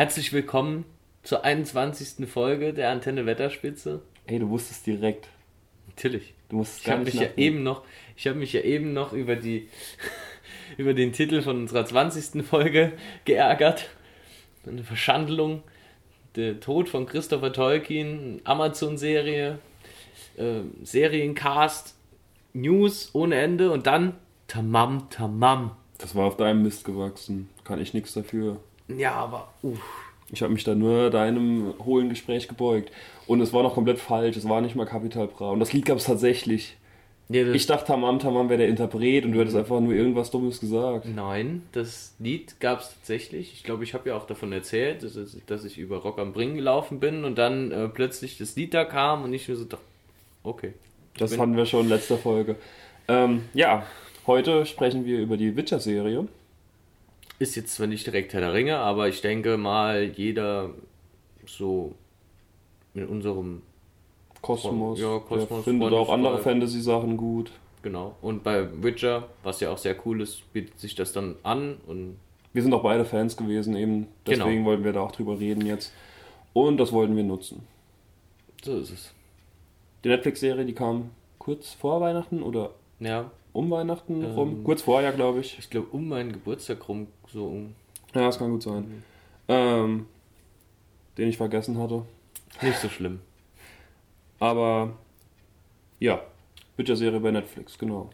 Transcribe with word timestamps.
Herzlich 0.00 0.32
willkommen 0.32 0.86
zur 1.24 1.44
21. 1.44 2.26
Folge 2.26 2.72
der 2.72 2.88
Antenne 2.88 3.26
Wetterspitze. 3.26 4.00
Ey, 4.26 4.38
du 4.38 4.48
wusstest 4.48 4.86
direkt. 4.86 5.28
Natürlich. 5.88 6.32
Du 6.48 6.56
musst 6.56 6.80
Ich 6.80 6.90
habe 6.90 7.04
mich 7.04 7.12
ja 7.12 7.28
eben 7.36 7.62
noch, 7.62 7.82
ich 8.16 8.26
habe 8.26 8.38
mich 8.38 8.54
ja 8.54 8.62
eben 8.62 8.94
noch 8.94 9.12
über 9.12 9.36
die 9.36 9.68
über 10.78 10.94
den 10.94 11.12
Titel 11.12 11.42
von 11.42 11.58
unserer 11.58 11.84
20. 11.84 12.42
Folge 12.46 12.92
geärgert. 13.26 13.90
Eine 14.66 14.84
Verschandelung. 14.84 15.62
Der 16.34 16.60
Tod 16.60 16.88
von 16.88 17.04
Christopher 17.04 17.52
Tolkien, 17.52 18.40
Amazon-Serie, 18.44 19.58
äh, 20.38 20.60
Seriencast, 20.82 21.94
News 22.54 23.10
ohne 23.12 23.36
Ende 23.36 23.70
und 23.70 23.86
dann 23.86 24.14
Tamam 24.46 25.10
Tamam. 25.10 25.72
Das 25.98 26.14
war 26.14 26.24
auf 26.24 26.38
deinem 26.38 26.62
Mist 26.62 26.86
gewachsen. 26.86 27.50
Kann 27.64 27.82
ich 27.82 27.92
nichts 27.92 28.14
dafür. 28.14 28.60
Ja, 28.98 29.12
aber 29.14 29.48
uff. 29.62 29.80
Ich 30.32 30.42
habe 30.42 30.52
mich 30.52 30.62
da 30.62 30.74
nur 30.76 31.10
deinem 31.10 31.74
hohlen 31.84 32.08
Gespräch 32.08 32.46
gebeugt. 32.46 32.92
Und 33.26 33.40
es 33.40 33.52
war 33.52 33.62
noch 33.64 33.74
komplett 33.74 33.98
falsch. 33.98 34.36
Es 34.36 34.48
war 34.48 34.60
nicht 34.60 34.76
mal 34.76 34.86
Capital 34.86 35.26
Bra. 35.26 35.50
Und 35.50 35.58
das 35.60 35.72
Lied 35.72 35.84
gab 35.86 35.98
es 35.98 36.04
tatsächlich. 36.04 36.76
Das- 37.28 37.54
Ich 37.54 37.66
dachte, 37.66 37.86
Tamam 37.86 38.18
Tamam 38.18 38.48
wäre 38.48 38.58
der 38.58 38.68
Interpret 38.68 39.24
und 39.24 39.32
du 39.32 39.40
hättest 39.40 39.56
einfach 39.56 39.78
nur 39.80 39.92
irgendwas 39.92 40.30
Dummes 40.32 40.58
gesagt. 40.60 41.06
Nein, 41.06 41.62
das 41.72 42.14
Lied 42.18 42.58
gab 42.60 42.80
es 42.80 42.90
tatsächlich. 42.94 43.52
Ich 43.54 43.62
glaube, 43.64 43.84
ich 43.84 43.94
habe 43.94 44.08
ja 44.08 44.16
auch 44.16 44.26
davon 44.26 44.52
erzählt, 44.52 45.02
dass, 45.46 45.64
ich 45.64 45.78
über 45.78 45.98
Rock 45.98 46.18
am 46.18 46.32
Ring 46.32 46.54
gelaufen 46.56 46.98
bin 47.00 47.24
und 47.24 47.36
dann 47.38 47.70
äh, 47.70 47.88
plötzlich 47.88 48.36
das 48.38 48.56
Lied 48.56 48.74
da 48.74 48.84
kam 48.84 49.22
und 49.24 49.32
ich 49.32 49.48
mir 49.48 49.54
so 49.56 49.64
dachte, 49.64 49.82
okay. 50.42 50.74
Das 51.18 51.36
hatten 51.38 51.56
wir 51.56 51.66
schon 51.66 51.82
in 51.84 51.88
letzter 51.88 52.18
Folge. 52.18 52.56
Ähm, 53.08 53.42
ja, 53.54 53.84
heute 54.26 54.64
sprechen 54.66 55.04
wir 55.04 55.18
über 55.20 55.36
die 55.36 55.56
Witcher-Serie. 55.56 56.26
Ist 57.40 57.56
jetzt 57.56 57.74
zwar 57.74 57.88
nicht 57.88 58.06
direkt 58.06 58.32
Herr 58.34 58.40
der 58.40 58.52
Ringe, 58.52 58.76
aber 58.76 59.08
ich 59.08 59.22
denke 59.22 59.56
mal, 59.56 60.04
jeder 60.04 60.70
so 61.46 61.94
in 62.94 63.06
unserem, 63.06 63.62
Kosmos. 64.42 65.00
Ja, 65.00 65.18
Kosmos, 65.18 65.64
findet 65.64 65.92
auch 65.92 66.10
andere. 66.10 66.38
Fantasy-Sachen 66.38 67.16
gut. 67.16 67.50
genau. 67.82 68.14
Und 68.22 68.44
bei 68.44 68.68
Witcher, 68.82 69.28
was 69.42 69.60
ja 69.60 69.70
auch 69.70 69.78
sehr 69.78 69.96
cool 70.06 70.20
ist, 70.20 70.52
bietet 70.52 70.78
sich 70.78 70.94
das 70.94 71.12
dann 71.12 71.36
an 71.42 71.78
und 71.86 72.16
Wir 72.52 72.62
sind 72.62 72.74
auch 72.74 72.82
beide 72.82 73.04
Fans 73.04 73.36
gewesen, 73.36 73.76
eben. 73.76 74.08
Genau. 74.24 74.44
Deswegen 74.44 74.64
wollten 74.64 74.84
wir 74.84 74.92
da 74.92 75.00
auch 75.00 75.12
drüber 75.12 75.38
reden 75.38 75.64
jetzt. 75.66 75.92
Und 76.52 76.78
das 76.78 76.92
wollten 76.92 77.16
wir 77.16 77.22
nutzen. 77.24 77.62
so 78.62 78.76
ist 78.78 78.90
es. 78.90 79.14
Die 80.04 80.08
Netflix-Serie, 80.08 80.64
die 80.64 80.74
kam 80.74 81.10
kurz 81.38 81.72
vor 81.72 82.00
Weihnachten 82.00 82.42
oder 82.42 82.70
Ja, 83.00 83.30
um 83.52 83.70
Weihnachten 83.70 84.22
Ähm. 84.22 84.30
rum. 84.32 84.64
Kurz 84.64 84.82
vorher, 84.82 85.12
glaube 85.12 85.40
ich. 85.40 85.58
ich 85.58 85.70
glaube 85.70 85.88
um 85.92 86.08
meinen 86.08 86.32
Geburtstag 86.32 86.88
rum, 86.88 87.08
so 87.32 87.46
um. 87.46 87.74
Ja, 88.14 88.22
das 88.26 88.38
kann 88.38 88.50
gut 88.50 88.62
sein. 88.62 89.02
Ähm, 89.48 90.06
den 91.18 91.28
ich 91.28 91.36
vergessen 91.36 91.78
hatte. 91.78 92.04
Nicht 92.62 92.78
so 92.78 92.88
schlimm. 92.88 93.20
Aber 94.38 94.92
ja, 95.98 96.22
Witcher-Serie 96.76 97.20
bei 97.20 97.30
Netflix, 97.30 97.78
genau. 97.78 98.10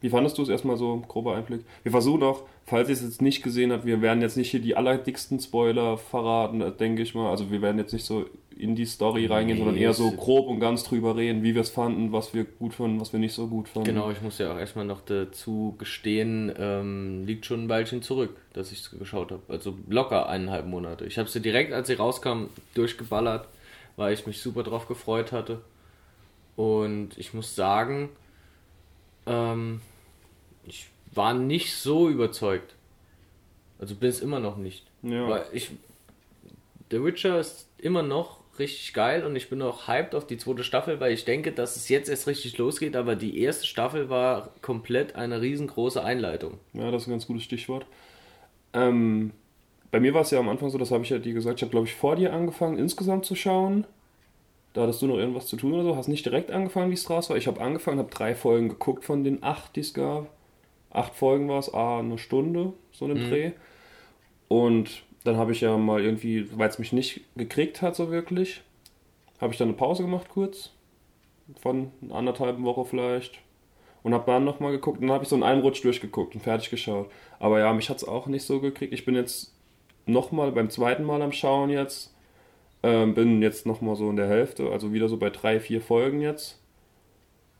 Wie 0.00 0.10
fandest 0.10 0.36
du 0.36 0.42
es 0.42 0.50
erstmal 0.50 0.76
so, 0.76 1.02
grober 1.08 1.34
Einblick? 1.34 1.64
Wir 1.82 1.90
versuchen 1.90 2.22
auch, 2.22 2.42
falls 2.66 2.90
ihr 2.90 2.92
es 2.94 3.02
jetzt 3.02 3.22
nicht 3.22 3.42
gesehen 3.42 3.72
habt, 3.72 3.86
wir 3.86 4.02
werden 4.02 4.20
jetzt 4.20 4.36
nicht 4.36 4.50
hier 4.50 4.60
die 4.60 4.76
allerdicksten 4.76 5.40
Spoiler 5.40 5.96
verraten, 5.96 6.62
denke 6.78 7.02
ich 7.02 7.14
mal. 7.14 7.30
Also 7.30 7.50
wir 7.50 7.62
werden 7.62 7.78
jetzt 7.78 7.94
nicht 7.94 8.04
so 8.04 8.26
in 8.56 8.76
die 8.76 8.86
Story 8.86 9.26
reingehen, 9.26 9.58
Nee, 9.58 9.64
sondern 9.64 9.82
eher 9.82 9.92
so 9.92 10.12
grob 10.12 10.48
und 10.48 10.60
ganz 10.60 10.84
drüber 10.84 11.16
reden, 11.16 11.42
wie 11.42 11.54
wir 11.54 11.62
es 11.62 11.70
fanden, 11.70 12.12
was 12.12 12.34
wir 12.34 12.44
gut 12.44 12.74
fanden, 12.74 13.00
was 13.00 13.12
wir 13.12 13.20
nicht 13.20 13.34
so 13.34 13.48
gut 13.48 13.68
fanden. 13.68 13.88
Genau, 13.88 14.10
ich 14.10 14.22
muss 14.22 14.38
ja 14.38 14.52
auch 14.52 14.58
erstmal 14.58 14.84
noch 14.84 15.00
dazu 15.00 15.74
gestehen, 15.78 16.52
ähm, 16.56 17.26
liegt 17.26 17.46
schon 17.46 17.64
ein 17.64 17.68
Weilchen 17.68 18.02
zurück, 18.02 18.36
dass 18.52 18.70
ich 18.70 18.80
es 18.80 18.90
geschaut 18.90 19.32
habe. 19.32 19.42
Also 19.48 19.76
locker 19.88 20.28
eineinhalb 20.28 20.66
Monate. 20.66 21.04
Ich 21.04 21.18
habe 21.18 21.28
sie 21.28 21.40
direkt, 21.40 21.72
als 21.72 21.88
sie 21.88 21.94
rauskam, 21.94 22.44
durchgeballert, 22.74 23.48
weil 23.96 24.14
ich 24.14 24.26
mich 24.26 24.40
super 24.40 24.62
drauf 24.62 24.86
gefreut 24.86 25.32
hatte. 25.32 25.60
Und 26.56 27.18
ich 27.18 27.34
muss 27.34 27.56
sagen, 27.56 28.10
ähm, 29.26 29.80
ich 30.64 30.86
war 31.12 31.34
nicht 31.34 31.74
so 31.74 32.08
überzeugt. 32.08 32.74
Also 33.80 33.96
bin 33.96 34.08
es 34.08 34.20
immer 34.20 34.38
noch 34.38 34.56
nicht. 34.56 34.84
Ja. 35.02 35.28
Weil 35.28 35.44
ich. 35.52 35.70
The 36.90 37.02
Witcher 37.02 37.40
ist 37.40 37.66
immer 37.78 38.02
noch 38.02 38.43
richtig 38.58 38.94
geil 38.94 39.24
und 39.24 39.36
ich 39.36 39.48
bin 39.48 39.62
auch 39.62 39.88
hyped 39.88 40.14
auf 40.14 40.26
die 40.26 40.36
zweite 40.36 40.64
Staffel, 40.64 41.00
weil 41.00 41.12
ich 41.12 41.24
denke, 41.24 41.52
dass 41.52 41.76
es 41.76 41.88
jetzt 41.88 42.08
erst 42.08 42.26
richtig 42.26 42.56
losgeht, 42.58 42.96
aber 42.96 43.16
die 43.16 43.38
erste 43.40 43.66
Staffel 43.66 44.10
war 44.10 44.50
komplett 44.62 45.16
eine 45.16 45.40
riesengroße 45.40 46.02
Einleitung. 46.02 46.58
Ja, 46.72 46.90
das 46.90 47.02
ist 47.02 47.08
ein 47.08 47.12
ganz 47.12 47.26
gutes 47.26 47.44
Stichwort. 47.44 47.86
Ähm, 48.72 49.32
bei 49.90 50.00
mir 50.00 50.14
war 50.14 50.22
es 50.22 50.30
ja 50.30 50.38
am 50.38 50.48
Anfang 50.48 50.70
so, 50.70 50.78
das 50.78 50.90
habe 50.90 51.04
ich 51.04 51.10
ja 51.10 51.18
dir 51.18 51.34
gesagt, 51.34 51.58
ich 51.58 51.62
habe 51.62 51.70
glaube 51.70 51.86
ich 51.86 51.94
vor 51.94 52.16
dir 52.16 52.32
angefangen 52.32 52.78
insgesamt 52.78 53.24
zu 53.24 53.34
schauen. 53.34 53.86
Da 54.72 54.82
hattest 54.82 55.00
du 55.02 55.06
noch 55.06 55.18
irgendwas 55.18 55.46
zu 55.46 55.56
tun 55.56 55.72
oder 55.72 55.84
so, 55.84 55.96
hast 55.96 56.08
nicht 56.08 56.26
direkt 56.26 56.50
angefangen, 56.50 56.90
wie 56.90 56.94
es 56.94 57.04
draus 57.04 57.30
war. 57.30 57.36
Ich 57.36 57.46
habe 57.46 57.60
angefangen, 57.60 58.00
habe 58.00 58.10
drei 58.10 58.34
Folgen 58.34 58.68
geguckt 58.68 59.04
von 59.04 59.22
den 59.22 59.44
acht, 59.44 59.76
die 59.76 59.80
es 59.80 59.94
gab. 59.94 60.28
Acht 60.90 61.14
Folgen 61.14 61.48
war 61.48 61.60
es, 61.60 61.72
ah, 61.72 62.00
eine 62.00 62.18
Stunde, 62.18 62.72
so 62.90 63.04
einen 63.04 63.30
Dreh. 63.30 63.52
Und 64.48 65.04
dann 65.24 65.36
habe 65.36 65.52
ich 65.52 65.62
ja 65.62 65.76
mal 65.76 66.02
irgendwie, 66.02 66.46
weil 66.56 66.68
es 66.68 66.78
mich 66.78 66.92
nicht 66.92 67.22
gekriegt 67.34 67.82
hat 67.82 67.96
so 67.96 68.10
wirklich, 68.10 68.62
habe 69.40 69.52
ich 69.52 69.58
dann 69.58 69.68
eine 69.68 69.76
Pause 69.76 70.02
gemacht 70.02 70.28
kurz. 70.28 70.70
Von 71.60 71.90
anderthalb 72.10 72.62
Woche 72.62 72.84
vielleicht. 72.84 73.38
Und 74.02 74.14
habe 74.14 74.30
dann 74.30 74.44
nochmal 74.44 74.72
geguckt 74.72 75.00
und 75.00 75.08
dann 75.08 75.14
habe 75.14 75.24
ich 75.24 75.30
so 75.30 75.36
in 75.36 75.42
einem 75.42 75.62
Rutsch 75.62 75.82
durchgeguckt 75.82 76.34
und 76.34 76.42
fertig 76.42 76.70
geschaut. 76.70 77.10
Aber 77.38 77.58
ja, 77.58 77.72
mich 77.72 77.88
hat 77.90 77.98
es 77.98 78.08
auch 78.08 78.26
nicht 78.26 78.44
so 78.44 78.60
gekriegt. 78.60 78.92
Ich 78.92 79.04
bin 79.04 79.14
jetzt 79.14 79.54
nochmal 80.06 80.52
beim 80.52 80.70
zweiten 80.70 81.04
Mal 81.04 81.22
am 81.22 81.32
Schauen 81.32 81.70
jetzt. 81.70 82.14
Ähm, 82.82 83.14
bin 83.14 83.40
jetzt 83.40 83.64
nochmal 83.64 83.96
so 83.96 84.10
in 84.10 84.16
der 84.16 84.28
Hälfte, 84.28 84.70
also 84.70 84.92
wieder 84.92 85.08
so 85.08 85.16
bei 85.16 85.30
drei, 85.30 85.58
vier 85.58 85.80
Folgen 85.80 86.20
jetzt. 86.20 86.60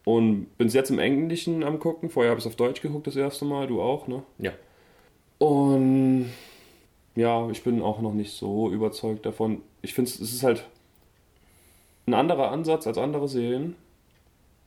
Und 0.04 0.56
bin 0.58 0.68
jetzt 0.68 0.90
im 0.90 0.98
Englischen 0.98 1.64
am 1.64 1.78
gucken. 1.78 2.10
Vorher 2.10 2.30
habe 2.30 2.38
ich 2.38 2.44
es 2.44 2.50
auf 2.50 2.56
Deutsch 2.56 2.82
geguckt 2.82 3.06
das 3.06 3.16
erste 3.16 3.46
Mal, 3.46 3.66
du 3.66 3.80
auch, 3.80 4.06
ne? 4.06 4.22
Ja. 4.38 4.52
Und 5.38 6.30
ja, 7.14 7.48
ich 7.50 7.62
bin 7.62 7.80
auch 7.82 8.00
noch 8.00 8.14
nicht 8.14 8.32
so 8.36 8.70
überzeugt 8.70 9.24
davon. 9.24 9.62
Ich 9.82 9.94
finde, 9.94 10.10
es 10.10 10.20
ist 10.20 10.42
halt 10.42 10.64
ein 12.06 12.14
anderer 12.14 12.50
Ansatz 12.50 12.86
als 12.86 12.98
andere 12.98 13.28
Serien. 13.28 13.76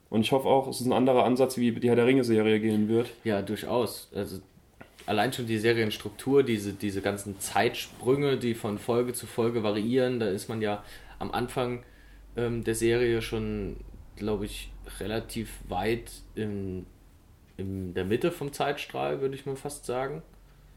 Und 0.09 0.21
ich 0.21 0.31
hoffe 0.31 0.47
auch, 0.47 0.67
es 0.67 0.79
ist 0.79 0.87
ein 0.87 0.93
anderer 0.93 1.25
Ansatz, 1.25 1.57
wie 1.57 1.71
die 1.71 1.89
Herr 1.89 1.97
der 1.97 2.05
Ringe-Serie 2.05 2.59
gehen 2.59 2.87
wird. 2.87 3.09
Ja, 3.25 3.41
durchaus. 3.41 4.09
Also 4.15 4.39
allein 5.05 5.33
schon 5.33 5.47
die 5.47 5.57
Serienstruktur, 5.57 6.43
diese, 6.43 6.73
diese 6.73 7.01
ganzen 7.01 7.39
Zeitsprünge, 7.39 8.37
die 8.37 8.53
von 8.53 8.77
Folge 8.77 9.13
zu 9.13 9.27
Folge 9.27 9.63
variieren, 9.63 10.19
da 10.19 10.29
ist 10.29 10.47
man 10.47 10.61
ja 10.61 10.83
am 11.19 11.31
Anfang 11.31 11.83
ähm, 12.37 12.63
der 12.63 12.75
Serie 12.75 13.21
schon, 13.21 13.77
glaube 14.15 14.45
ich, 14.45 14.71
relativ 14.99 15.59
weit 15.67 16.11
in, 16.35 16.85
in 17.57 17.93
der 17.93 18.05
Mitte 18.05 18.31
vom 18.31 18.53
Zeitstrahl, 18.53 19.19
würde 19.19 19.35
ich 19.35 19.45
mal 19.45 19.57
fast 19.57 19.85
sagen. 19.85 20.21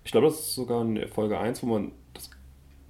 Ich 0.04 0.12
glaube, 0.12 0.28
das 0.28 0.40
ist 0.40 0.54
sogar 0.54 0.82
in 0.82 1.08
Folge 1.08 1.38
1, 1.38 1.62
wo 1.62 1.66
man 1.66 1.92
das 2.14 2.30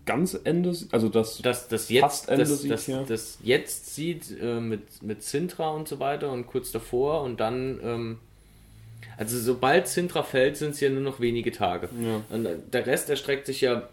ganz 0.07 0.39
Ende, 0.45 0.75
sieht, 0.75 0.93
also 0.93 1.09
das, 1.09 1.39
Das, 1.43 1.69
das 1.69 1.89
jetzt, 1.89 2.03
Fast 2.03 2.29
Ende 2.29 2.45
das, 2.45 2.63
sieht, 2.63 2.71
das, 2.71 2.87
ja. 2.87 3.03
das 3.03 3.39
jetzt 3.43 3.95
sieht 3.95 4.41
äh, 4.41 4.61
mit, 4.61 5.03
mit 5.03 5.23
Sintra 5.23 5.71
und 5.71 5.89
so 5.89 5.99
weiter 5.99 6.31
und 6.33 6.47
kurz 6.47 6.71
davor 6.71 7.23
und 7.23 7.41
dann, 7.41 7.81
ähm, 7.83 8.19
also 9.17 9.39
sobald 9.39 9.89
Sintra 9.89 10.23
fällt, 10.23 10.57
sind 10.57 10.71
es 10.71 10.81
ja 10.81 10.89
nur 10.89 11.03
noch 11.03 11.21
wenige 11.21 11.53
Tage. 11.53 11.89
Ja. 12.01 12.23
Und 12.31 12.47
äh, 12.47 12.57
der 12.73 12.87
Rest 12.87 13.11
erstreckt 13.11 13.47
sich 13.47 13.61
ja 13.61 13.89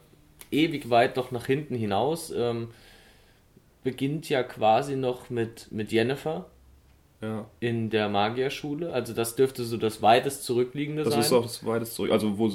ewig 0.51 0.89
weit 0.89 1.15
noch 1.15 1.31
nach 1.31 1.45
hinten 1.45 1.75
hinaus. 1.75 2.31
Ähm, 2.35 2.69
beginnt 3.83 4.27
ja 4.27 4.43
quasi 4.43 4.97
noch 4.97 5.29
mit, 5.29 5.71
mit 5.71 5.93
Jennifer 5.93 6.45
ja, 7.21 7.45
in 7.59 7.89
der 7.89 8.09
Magierschule. 8.09 8.91
Also 8.91 9.13
das 9.13 9.35
dürfte 9.35 9.63
so 9.63 9.77
das 9.77 10.01
weitest 10.01 10.43
zurückliegende 10.43 11.03
das 11.03 11.13
sein. 11.13 11.21
ist 11.21 11.31
auch 11.31 11.43
das 11.43 11.65
weitest 11.65 11.95
zurück, 11.95 12.11
also 12.11 12.37
wo 12.37 12.51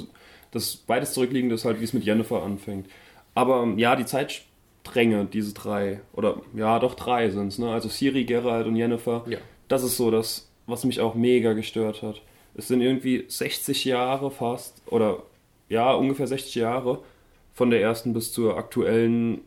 das 0.53 0.83
weitest 0.87 1.15
zurückliegende 1.15 1.55
ist 1.55 1.65
halt, 1.65 1.79
wie 1.79 1.83
es 1.83 1.93
mit 1.93 2.03
Jennifer 2.03 2.43
anfängt. 2.43 2.87
Aber 3.33 3.63
ähm, 3.63 3.79
ja, 3.79 3.95
die 3.95 4.05
Zeitstränge, 4.05 5.25
diese 5.25 5.53
drei, 5.53 6.01
oder 6.13 6.41
ja, 6.55 6.79
doch 6.79 6.93
drei 6.93 7.29
sind 7.29 7.47
es, 7.47 7.57
ne? 7.57 7.71
Also 7.71 7.89
Siri, 7.89 8.23
Geralt 8.23 8.67
und 8.67 8.75
Jennifer. 8.75 9.25
Ja. 9.27 9.39
Das 9.67 9.83
ist 9.83 9.97
so 9.97 10.11
das, 10.11 10.49
was 10.67 10.85
mich 10.85 11.01
auch 11.01 11.15
mega 11.15 11.53
gestört 11.53 12.03
hat. 12.03 12.21
Es 12.55 12.67
sind 12.67 12.81
irgendwie 12.81 13.25
60 13.27 13.83
Jahre 13.85 14.29
fast, 14.29 14.81
oder 14.85 15.23
ja, 15.69 15.91
ungefähr 15.93 16.27
60 16.27 16.53
Jahre 16.55 16.99
von 17.53 17.71
der 17.71 17.81
ersten 17.81 18.13
bis 18.13 18.31
zur 18.31 18.57
aktuellen 18.57 19.41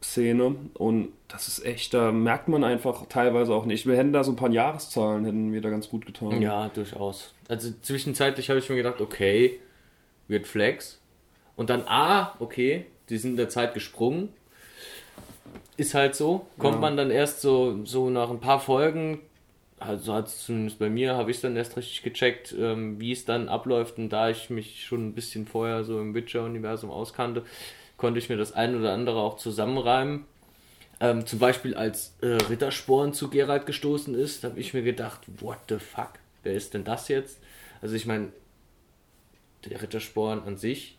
Szene. 0.00 0.54
Und 0.74 1.08
das 1.26 1.48
ist 1.48 1.64
echt, 1.64 1.94
da 1.94 2.12
merkt 2.12 2.48
man 2.48 2.62
einfach 2.62 3.06
teilweise 3.06 3.52
auch 3.52 3.64
nicht. 3.64 3.86
Wir 3.86 3.96
hätten 3.96 4.12
da 4.12 4.22
so 4.22 4.30
ein 4.30 4.36
paar 4.36 4.50
Jahreszahlen, 4.50 5.24
hätten 5.24 5.52
wir 5.52 5.60
da 5.60 5.70
ganz 5.70 5.88
gut 5.88 6.06
getan. 6.06 6.40
Ja, 6.40 6.68
durchaus. 6.68 7.34
Also 7.48 7.72
zwischenzeitlich 7.82 8.50
habe 8.50 8.60
ich 8.60 8.68
mir 8.68 8.76
gedacht, 8.76 9.00
okay, 9.00 9.58
wird 10.28 10.46
Flex. 10.46 11.00
Und 11.56 11.70
dann, 11.70 11.82
ah, 11.86 12.34
okay, 12.38 12.86
die 13.08 13.18
sind 13.18 13.32
in 13.32 13.36
der 13.36 13.48
Zeit 13.48 13.74
gesprungen. 13.74 14.30
Ist 15.76 15.94
halt 15.94 16.14
so. 16.14 16.46
Kommt 16.58 16.74
Ja. 16.76 16.80
man 16.80 16.96
dann 16.96 17.10
erst 17.10 17.40
so, 17.40 17.84
so 17.84 18.10
nach 18.10 18.30
ein 18.30 18.40
paar 18.40 18.60
Folgen, 18.60 19.20
also 19.78 20.14
hat 20.14 20.28
es 20.28 20.46
zumindest 20.46 20.78
bei 20.78 20.88
mir, 20.88 21.14
habe 21.16 21.30
ich 21.30 21.40
dann 21.40 21.56
erst 21.56 21.76
richtig 21.76 22.02
gecheckt, 22.02 22.54
ähm, 22.58 23.00
wie 23.00 23.12
es 23.12 23.24
dann 23.24 23.48
abläuft. 23.48 23.98
Und 23.98 24.08
da 24.10 24.30
ich 24.30 24.50
mich 24.50 24.84
schon 24.84 25.08
ein 25.08 25.14
bisschen 25.14 25.46
vorher 25.46 25.84
so 25.84 26.00
im 26.00 26.14
Witcher-Universum 26.14 26.90
auskannte, 26.90 27.44
konnte 27.96 28.18
ich 28.18 28.28
mir 28.28 28.36
das 28.36 28.52
ein 28.52 28.76
oder 28.78 28.92
andere 28.92 29.20
auch 29.20 29.36
zusammenreimen. 29.36 30.24
Ähm, 31.00 31.26
zum 31.26 31.40
Beispiel 31.40 31.74
als 31.74 32.14
äh, 32.22 32.26
Rittersporn 32.26 33.12
zu 33.12 33.28
Geralt 33.28 33.66
gestoßen 33.66 34.14
ist, 34.14 34.44
habe 34.44 34.60
ich 34.60 34.74
mir 34.74 34.82
gedacht, 34.82 35.20
what 35.40 35.58
the 35.68 35.78
fuck, 35.78 36.12
wer 36.44 36.54
ist 36.54 36.72
denn 36.72 36.84
das 36.84 37.08
jetzt? 37.08 37.38
Also 37.82 37.96
ich 37.96 38.06
meine, 38.06 38.28
der 39.70 39.82
Rittersporn 39.82 40.42
an 40.44 40.56
sich. 40.56 40.98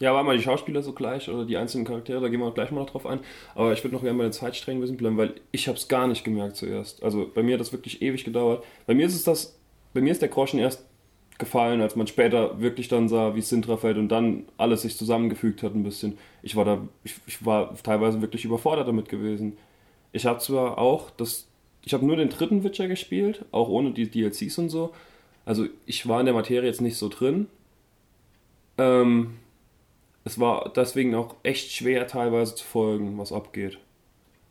Ja, 0.00 0.12
war 0.14 0.24
mal 0.24 0.36
die 0.36 0.42
Schauspieler 0.42 0.82
so 0.82 0.94
gleich 0.94 1.28
oder 1.28 1.44
die 1.44 1.56
einzelnen 1.56 1.84
Charaktere, 1.84 2.20
da 2.20 2.28
gehen 2.28 2.40
wir 2.40 2.50
gleich 2.50 2.72
mal 2.72 2.80
noch 2.80 2.90
drauf 2.90 3.06
ein. 3.06 3.20
Aber 3.54 3.72
ich 3.72 3.84
würde 3.84 3.94
noch 3.94 4.02
gerne 4.02 4.18
bei 4.18 4.24
den 4.24 4.32
Zeitsträngen 4.32 4.80
bisschen 4.80 4.96
bleiben, 4.96 5.16
weil 5.16 5.34
ich 5.52 5.68
habe 5.68 5.78
es 5.78 5.86
gar 5.86 6.08
nicht 6.08 6.24
gemerkt 6.24 6.56
zuerst. 6.56 7.02
Also 7.02 7.30
bei 7.32 7.42
mir 7.42 7.54
hat 7.54 7.60
das 7.60 7.72
wirklich 7.72 8.02
ewig 8.02 8.24
gedauert. 8.24 8.64
Bei 8.86 8.94
mir 8.94 9.06
ist 9.06 9.14
es 9.14 9.22
das, 9.22 9.58
bei 9.94 10.00
mir 10.00 10.10
ist 10.10 10.22
der 10.22 10.28
Groschen 10.28 10.58
erst 10.58 10.84
gefallen, 11.38 11.80
als 11.80 11.96
man 11.96 12.06
später 12.06 12.60
wirklich 12.60 12.88
dann 12.88 13.08
sah, 13.08 13.34
wie 13.34 13.42
Sintra 13.42 13.76
fällt 13.76 13.96
und 13.96 14.08
dann 14.08 14.44
alles 14.56 14.82
sich 14.82 14.96
zusammengefügt 14.96 15.62
hat 15.62 15.74
ein 15.74 15.82
bisschen. 15.82 16.18
Ich 16.42 16.56
war 16.56 16.64
da, 16.64 16.86
ich, 17.04 17.14
ich 17.26 17.44
war 17.44 17.76
teilweise 17.82 18.20
wirklich 18.20 18.44
überfordert 18.44 18.88
damit 18.88 19.08
gewesen. 19.08 19.56
Ich 20.12 20.26
habe 20.26 20.38
zwar 20.40 20.78
auch 20.78 21.10
das, 21.10 21.48
ich 21.84 21.94
habe 21.94 22.06
nur 22.06 22.16
den 22.16 22.28
dritten 22.28 22.64
Witcher 22.64 22.88
gespielt, 22.88 23.44
auch 23.50 23.68
ohne 23.68 23.92
die 23.92 24.10
DLCs 24.10 24.58
und 24.58 24.68
so. 24.68 24.92
Also 25.44 25.66
ich 25.86 26.06
war 26.08 26.20
in 26.20 26.26
der 26.26 26.34
Materie 26.34 26.68
jetzt 26.68 26.80
nicht 26.80 26.96
so 26.96 27.08
drin. 27.08 27.46
Ähm, 28.78 29.34
es 30.24 30.38
war 30.38 30.72
deswegen 30.74 31.14
auch 31.14 31.34
echt 31.42 31.72
schwer 31.72 32.06
teilweise 32.06 32.54
zu 32.54 32.64
folgen, 32.64 33.18
was 33.18 33.32
abgeht. 33.32 33.78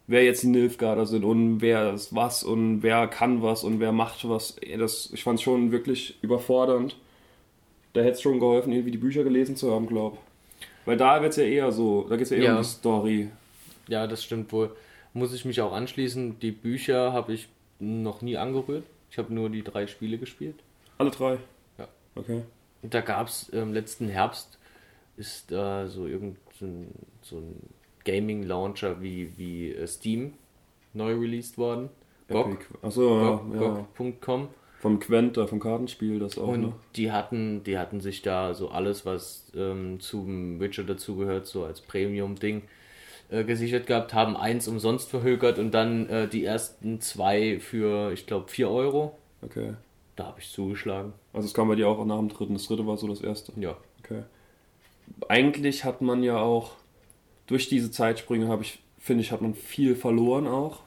Wer 0.07 0.25
jetzt 0.25 0.43
die 0.43 0.47
Nilfgaarder 0.47 1.05
sind 1.05 1.23
und 1.23 1.61
wer 1.61 1.93
ist 1.93 2.13
was 2.13 2.43
und 2.43 2.83
wer 2.83 3.07
kann 3.07 3.41
was 3.41 3.63
und 3.63 3.79
wer 3.79 3.91
macht 3.93 4.27
was. 4.27 4.57
Das, 4.77 5.09
ich 5.13 5.23
fand 5.23 5.39
es 5.39 5.43
schon 5.43 5.71
wirklich 5.71 6.21
überfordernd. 6.21 6.97
Da 7.93 8.01
hätte 8.01 8.11
es 8.13 8.21
schon 8.21 8.39
geholfen, 8.39 8.71
irgendwie 8.73 8.91
die 8.91 8.97
Bücher 8.97 9.23
gelesen 9.23 9.55
zu 9.55 9.71
haben, 9.73 9.87
glaub. 9.87 10.17
Weil 10.85 10.97
da 10.97 11.21
wird 11.21 11.31
es 11.31 11.37
ja 11.37 11.43
eher 11.43 11.71
so, 11.71 12.05
da 12.09 12.15
geht 12.15 12.25
es 12.25 12.31
ja 12.31 12.37
eher 12.37 12.43
Ja. 12.45 12.55
um 12.57 12.61
die 12.61 12.67
Story. 12.67 13.29
Ja, 13.87 14.07
das 14.07 14.23
stimmt 14.23 14.51
wohl. 14.51 14.75
Muss 15.13 15.33
ich 15.33 15.45
mich 15.45 15.61
auch 15.61 15.71
anschließen. 15.73 16.39
Die 16.39 16.51
Bücher 16.51 17.13
habe 17.13 17.33
ich 17.33 17.47
noch 17.79 18.21
nie 18.21 18.37
angerührt. 18.37 18.83
Ich 19.09 19.17
habe 19.17 19.33
nur 19.33 19.49
die 19.49 19.63
drei 19.63 19.87
Spiele 19.87 20.17
gespielt. 20.17 20.55
Alle 21.01 21.09
drei? 21.09 21.39
Ja. 21.79 21.87
Okay. 22.13 22.43
Und 22.83 22.93
da 22.93 23.01
gab 23.01 23.27
es 23.27 23.51
ähm, 23.53 23.73
letzten 23.73 24.07
Herbst 24.07 24.59
ist 25.17 25.51
da 25.51 25.87
so 25.87 26.05
irgend 26.05 26.37
so 26.59 26.65
ein, 26.65 26.87
so 27.23 27.37
ein 27.37 27.55
Gaming 28.05 28.43
Launcher 28.43 29.01
wie, 29.01 29.33
wie 29.35 29.73
äh, 29.73 29.87
Steam 29.87 30.33
neu 30.93 31.15
released 31.15 31.57
worden. 31.57 31.89
GOG. 32.29 32.59
Achso, 32.83 33.19
ja, 33.19 33.29
GOG, 33.29 33.53
ja. 33.55 33.87
GOG.com. 33.97 34.47
Vom 34.79 34.99
Quent, 34.99 35.37
da, 35.37 35.47
vom 35.47 35.59
Kartenspiel, 35.59 36.19
das 36.19 36.37
auch, 36.37 36.49
Und 36.49 36.61
ne? 36.61 36.73
die 36.95 37.11
hatten, 37.11 37.63
die 37.63 37.79
hatten 37.79 37.99
sich 37.99 38.21
da 38.21 38.53
so 38.53 38.69
alles, 38.69 39.03
was 39.03 39.51
ähm, 39.55 39.99
zum 39.99 40.59
Witcher 40.59 40.83
dazugehört, 40.83 41.47
so 41.47 41.63
als 41.65 41.81
Premium-Ding 41.81 42.61
äh, 43.29 43.43
gesichert 43.43 43.87
gehabt, 43.87 44.13
haben 44.13 44.37
eins 44.37 44.67
umsonst 44.67 45.09
verhökert 45.09 45.57
und 45.57 45.71
dann 45.71 46.07
äh, 46.09 46.27
die 46.27 46.45
ersten 46.45 47.01
zwei 47.01 47.59
für, 47.59 48.11
ich 48.11 48.27
glaube, 48.27 48.49
4 48.49 48.69
Euro. 48.69 49.17
Okay. 49.41 49.73
Da 50.21 50.27
habe 50.27 50.39
ich 50.39 50.51
zugeschlagen. 50.51 51.13
Also 51.33 51.47
es 51.47 51.53
kam 51.55 51.67
bei 51.67 51.75
dir 51.75 51.87
auch 51.87 52.05
nach 52.05 52.19
dem 52.19 52.29
dritten. 52.29 52.53
Das 52.53 52.67
dritte 52.67 52.85
war 52.85 52.95
so 52.95 53.07
das 53.07 53.21
erste. 53.21 53.53
Ja. 53.59 53.75
Okay. 54.03 54.21
Eigentlich 55.27 55.83
hat 55.83 56.01
man 56.01 56.21
ja 56.21 56.39
auch 56.39 56.73
durch 57.47 57.67
diese 57.69 57.89
Zeitsprünge 57.89 58.47
habe 58.47 58.61
ich 58.61 58.79
finde 58.99 59.23
ich 59.23 59.31
hat 59.31 59.41
man 59.41 59.55
viel 59.55 59.95
verloren 59.95 60.47
auch. 60.47 60.81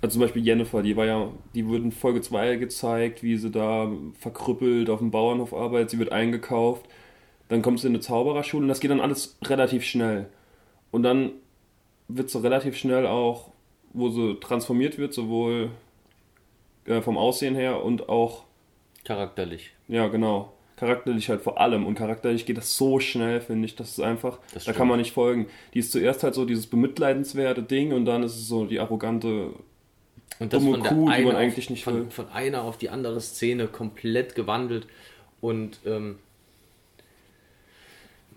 Also 0.00 0.14
zum 0.14 0.22
Beispiel 0.22 0.46
Jennifer, 0.46 0.80
die 0.82 0.96
war 0.96 1.06
ja, 1.06 1.28
die 1.54 1.68
wird 1.68 1.82
in 1.82 1.90
Folge 1.90 2.20
2 2.20 2.54
gezeigt, 2.56 3.24
wie 3.24 3.36
sie 3.36 3.50
da 3.50 3.90
verkrüppelt 4.20 4.88
auf 4.90 5.00
dem 5.00 5.10
Bauernhof 5.10 5.52
arbeitet, 5.52 5.90
sie 5.90 5.98
wird 5.98 6.12
eingekauft, 6.12 6.86
dann 7.48 7.62
kommt 7.62 7.80
sie 7.80 7.88
in 7.88 7.94
eine 7.94 8.00
Zaubererschule 8.00 8.62
und 8.62 8.68
das 8.68 8.78
geht 8.78 8.92
dann 8.92 9.00
alles 9.00 9.38
relativ 9.42 9.82
schnell. 9.82 10.28
Und 10.92 11.02
dann 11.02 11.32
wird 12.06 12.30
sie 12.30 12.40
relativ 12.40 12.76
schnell 12.76 13.06
auch, 13.06 13.50
wo 13.92 14.10
sie 14.10 14.38
transformiert 14.38 14.98
wird, 14.98 15.14
sowohl 15.14 15.70
äh, 16.86 17.02
vom 17.02 17.16
Aussehen 17.18 17.54
her 17.54 17.82
und 17.84 18.08
auch 18.08 18.44
Charakterlich. 19.04 19.72
ja, 19.88 20.08
genau. 20.08 20.52
Charakterlich 20.76 21.30
halt 21.30 21.40
vor 21.40 21.58
allem. 21.58 21.86
Und 21.86 21.94
charakterlich 21.94 22.44
geht 22.44 22.58
das 22.58 22.76
so 22.76 23.00
schnell, 23.00 23.40
finde 23.40 23.64
ich. 23.64 23.76
Das 23.76 23.90
ist 23.92 24.00
einfach, 24.00 24.38
Das 24.52 24.64
da 24.64 24.74
kann 24.74 24.86
man 24.86 24.98
nicht 24.98 25.12
folgen. 25.12 25.46
Die 25.72 25.78
ist 25.78 25.90
zuerst 25.90 26.22
halt 26.22 26.34
so 26.34 26.44
dieses 26.44 26.66
bemitleidenswerte 26.66 27.62
Ding 27.62 27.94
und 27.94 28.04
dann 28.04 28.22
ist 28.22 28.36
es 28.36 28.46
so 28.46 28.66
die 28.66 28.78
arrogante. 28.78 29.52
Und 30.38 30.52
das 30.52 30.62
Dumme 30.62 30.76
von 30.76 30.82
Kuh, 30.82 31.10
die 31.10 31.22
man 31.24 31.34
auf, 31.34 31.40
eigentlich 31.40 31.70
nicht 31.70 31.86
will. 31.86 32.02
von, 32.02 32.10
von 32.10 32.28
einer 32.28 32.62
auf 32.62 32.76
die 32.76 32.90
andere 32.90 33.22
Szene 33.22 33.68
komplett 33.68 34.34
gewandelt. 34.34 34.86
Und 35.40 35.78
ähm, 35.86 36.18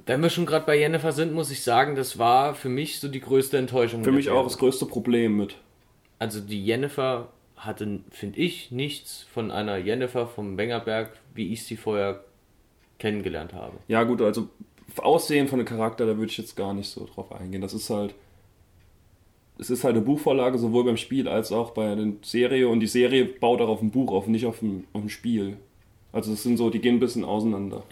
wenn 0.05 0.21
wir 0.21 0.29
schon 0.29 0.45
gerade 0.45 0.65
bei 0.65 0.77
Jennifer 0.79 1.11
sind, 1.11 1.33
muss 1.33 1.51
ich 1.51 1.61
sagen, 1.61 1.95
das 1.95 2.17
war 2.17 2.55
für 2.55 2.69
mich 2.69 3.01
so 3.01 3.09
die 3.09 3.19
größte 3.19 3.57
Enttäuschung. 3.57 4.05
Für 4.05 4.13
mich 4.13 4.29
auch 4.29 4.45
das 4.45 4.57
größte 4.57 4.85
Problem 4.85 5.35
mit. 5.35 5.55
Also 6.19 6.39
die 6.39 6.63
Jennifer 6.63 7.27
hatte, 7.59 7.99
finde 8.11 8.39
ich, 8.39 8.71
nichts 8.71 9.25
von 9.33 9.51
einer 9.51 9.77
Jennifer 9.77 10.27
vom 10.27 10.57
Wengerberg, 10.57 11.11
wie 11.35 11.51
ich 11.53 11.63
sie 11.63 11.77
vorher 11.77 12.23
kennengelernt 12.97 13.53
habe. 13.53 13.77
Ja, 13.87 14.03
gut, 14.03 14.21
also 14.21 14.49
Aussehen 14.97 15.47
von 15.47 15.59
dem 15.59 15.65
Charakter, 15.67 16.05
da 16.05 16.17
würde 16.17 16.31
ich 16.31 16.37
jetzt 16.37 16.55
gar 16.55 16.73
nicht 16.73 16.89
so 16.89 17.05
drauf 17.05 17.31
eingehen. 17.31 17.61
Das 17.61 17.73
ist 17.73 17.89
halt. 17.89 18.15
Es 19.57 19.69
ist 19.69 19.83
halt 19.83 19.95
eine 19.95 20.05
Buchvorlage, 20.05 20.57
sowohl 20.57 20.85
beim 20.85 20.95
Spiel 20.97 21.27
als 21.27 21.51
auch 21.51 21.71
bei 21.71 21.93
der 21.93 22.13
Serie. 22.21 22.69
Und 22.69 22.79
die 22.79 22.87
Serie 22.87 23.25
baut 23.25 23.59
auch 23.61 23.67
auf 23.67 23.79
dem 23.79 23.91
Buch 23.91 24.11
auf, 24.13 24.25
nicht 24.27 24.45
auf 24.45 24.59
dem, 24.59 24.85
auf 24.93 25.01
dem 25.01 25.09
Spiel. 25.09 25.57
Also 26.13 26.31
es 26.33 26.43
sind 26.43 26.55
so, 26.57 26.69
die 26.69 26.79
gehen 26.79 26.95
ein 26.95 26.99
bisschen 27.01 27.25
auseinander. 27.25 27.83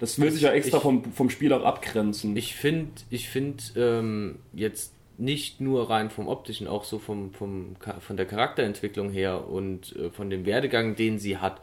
Das 0.00 0.18
will 0.18 0.30
sich 0.30 0.42
ja 0.42 0.50
extra 0.50 0.78
Ich- 0.78 0.82
vom, 0.82 1.04
vom 1.12 1.28
Spiel 1.30 1.52
auch 1.52 1.62
abgrenzen. 1.62 2.34
Ich 2.36 2.54
finde, 2.56 2.90
ich 3.10 3.28
finde 3.28 3.62
ähm, 3.76 4.38
jetzt 4.54 4.94
nicht 5.22 5.60
nur 5.60 5.88
rein 5.88 6.10
vom 6.10 6.26
optischen, 6.28 6.66
auch 6.66 6.84
so 6.84 6.98
vom, 6.98 7.32
vom, 7.32 7.76
von 8.00 8.16
der 8.16 8.26
Charakterentwicklung 8.26 9.10
her 9.10 9.48
und 9.48 9.94
äh, 9.96 10.10
von 10.10 10.30
dem 10.30 10.44
Werdegang, 10.46 10.96
den 10.96 11.18
sie 11.18 11.38
hat, 11.38 11.60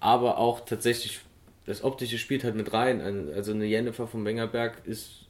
aber 0.00 0.38
auch 0.38 0.60
tatsächlich 0.64 1.20
das 1.66 1.82
optische 1.82 2.18
spielt 2.18 2.44
halt 2.44 2.54
mit 2.54 2.72
rein. 2.72 3.00
Ein- 3.00 3.28
Also 3.34 3.52
eine 3.52 3.64
Jennifer 3.66 4.06
vom 4.06 4.24
Wengerberg 4.24 4.82
ist 4.86 5.22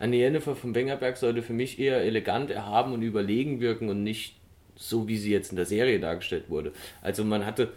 eine 0.00 0.16
Jennifer 0.16 0.56
vom 0.56 0.74
Wengerberg 0.74 1.16
sollte 1.16 1.42
für 1.42 1.52
mich 1.52 1.78
eher 1.78 2.00
elegant, 2.02 2.50
erhaben 2.50 2.92
und 2.92 3.02
überlegen 3.02 3.60
wirken 3.60 3.88
und 3.90 4.02
nicht 4.02 4.36
so, 4.76 5.06
wie 5.06 5.18
sie 5.18 5.30
jetzt 5.30 5.50
in 5.50 5.56
der 5.56 5.66
Serie 5.66 6.00
dargestellt 6.00 6.48
wurde. 6.48 6.72
Also 7.00 7.22
man 7.24 7.46
hatte, 7.46 7.72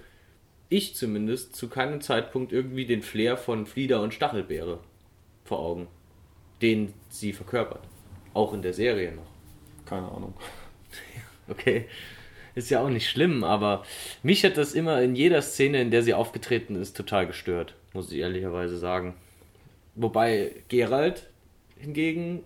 ich 0.69 0.95
zumindest, 0.95 1.55
zu 1.55 1.67
keinem 1.69 2.01
Zeitpunkt 2.01 2.51
irgendwie 2.51 2.85
den 2.85 3.03
Flair 3.03 3.37
von 3.37 3.65
Flieder 3.67 4.01
und 4.01 4.13
Stachelbeere 4.15 4.79
vor 5.45 5.59
Augen, 5.59 5.87
den 6.61 6.93
sie 7.09 7.33
verkörpert. 7.33 7.81
Auch 8.37 8.53
in 8.53 8.61
der 8.61 8.73
Serie 8.73 9.13
noch. 9.13 9.25
Keine 9.85 10.09
Ahnung. 10.11 10.33
Okay, 11.49 11.85
ist 12.55 12.69
ja 12.69 12.83
auch 12.83 12.89
nicht 12.89 13.09
schlimm, 13.09 13.45
aber 13.45 13.85
mich 14.21 14.43
hat 14.43 14.57
das 14.57 14.73
immer 14.73 15.01
in 15.01 15.15
jeder 15.15 15.41
Szene, 15.41 15.79
in 15.79 15.91
der 15.91 16.03
sie 16.03 16.13
aufgetreten 16.13 16.75
ist, 16.75 16.97
total 16.97 17.25
gestört, 17.25 17.73
muss 17.93 18.11
ich 18.11 18.17
ehrlicherweise 18.17 18.77
sagen. 18.77 19.13
Wobei 19.95 20.51
Gerald 20.67 21.29
hingegen 21.79 22.43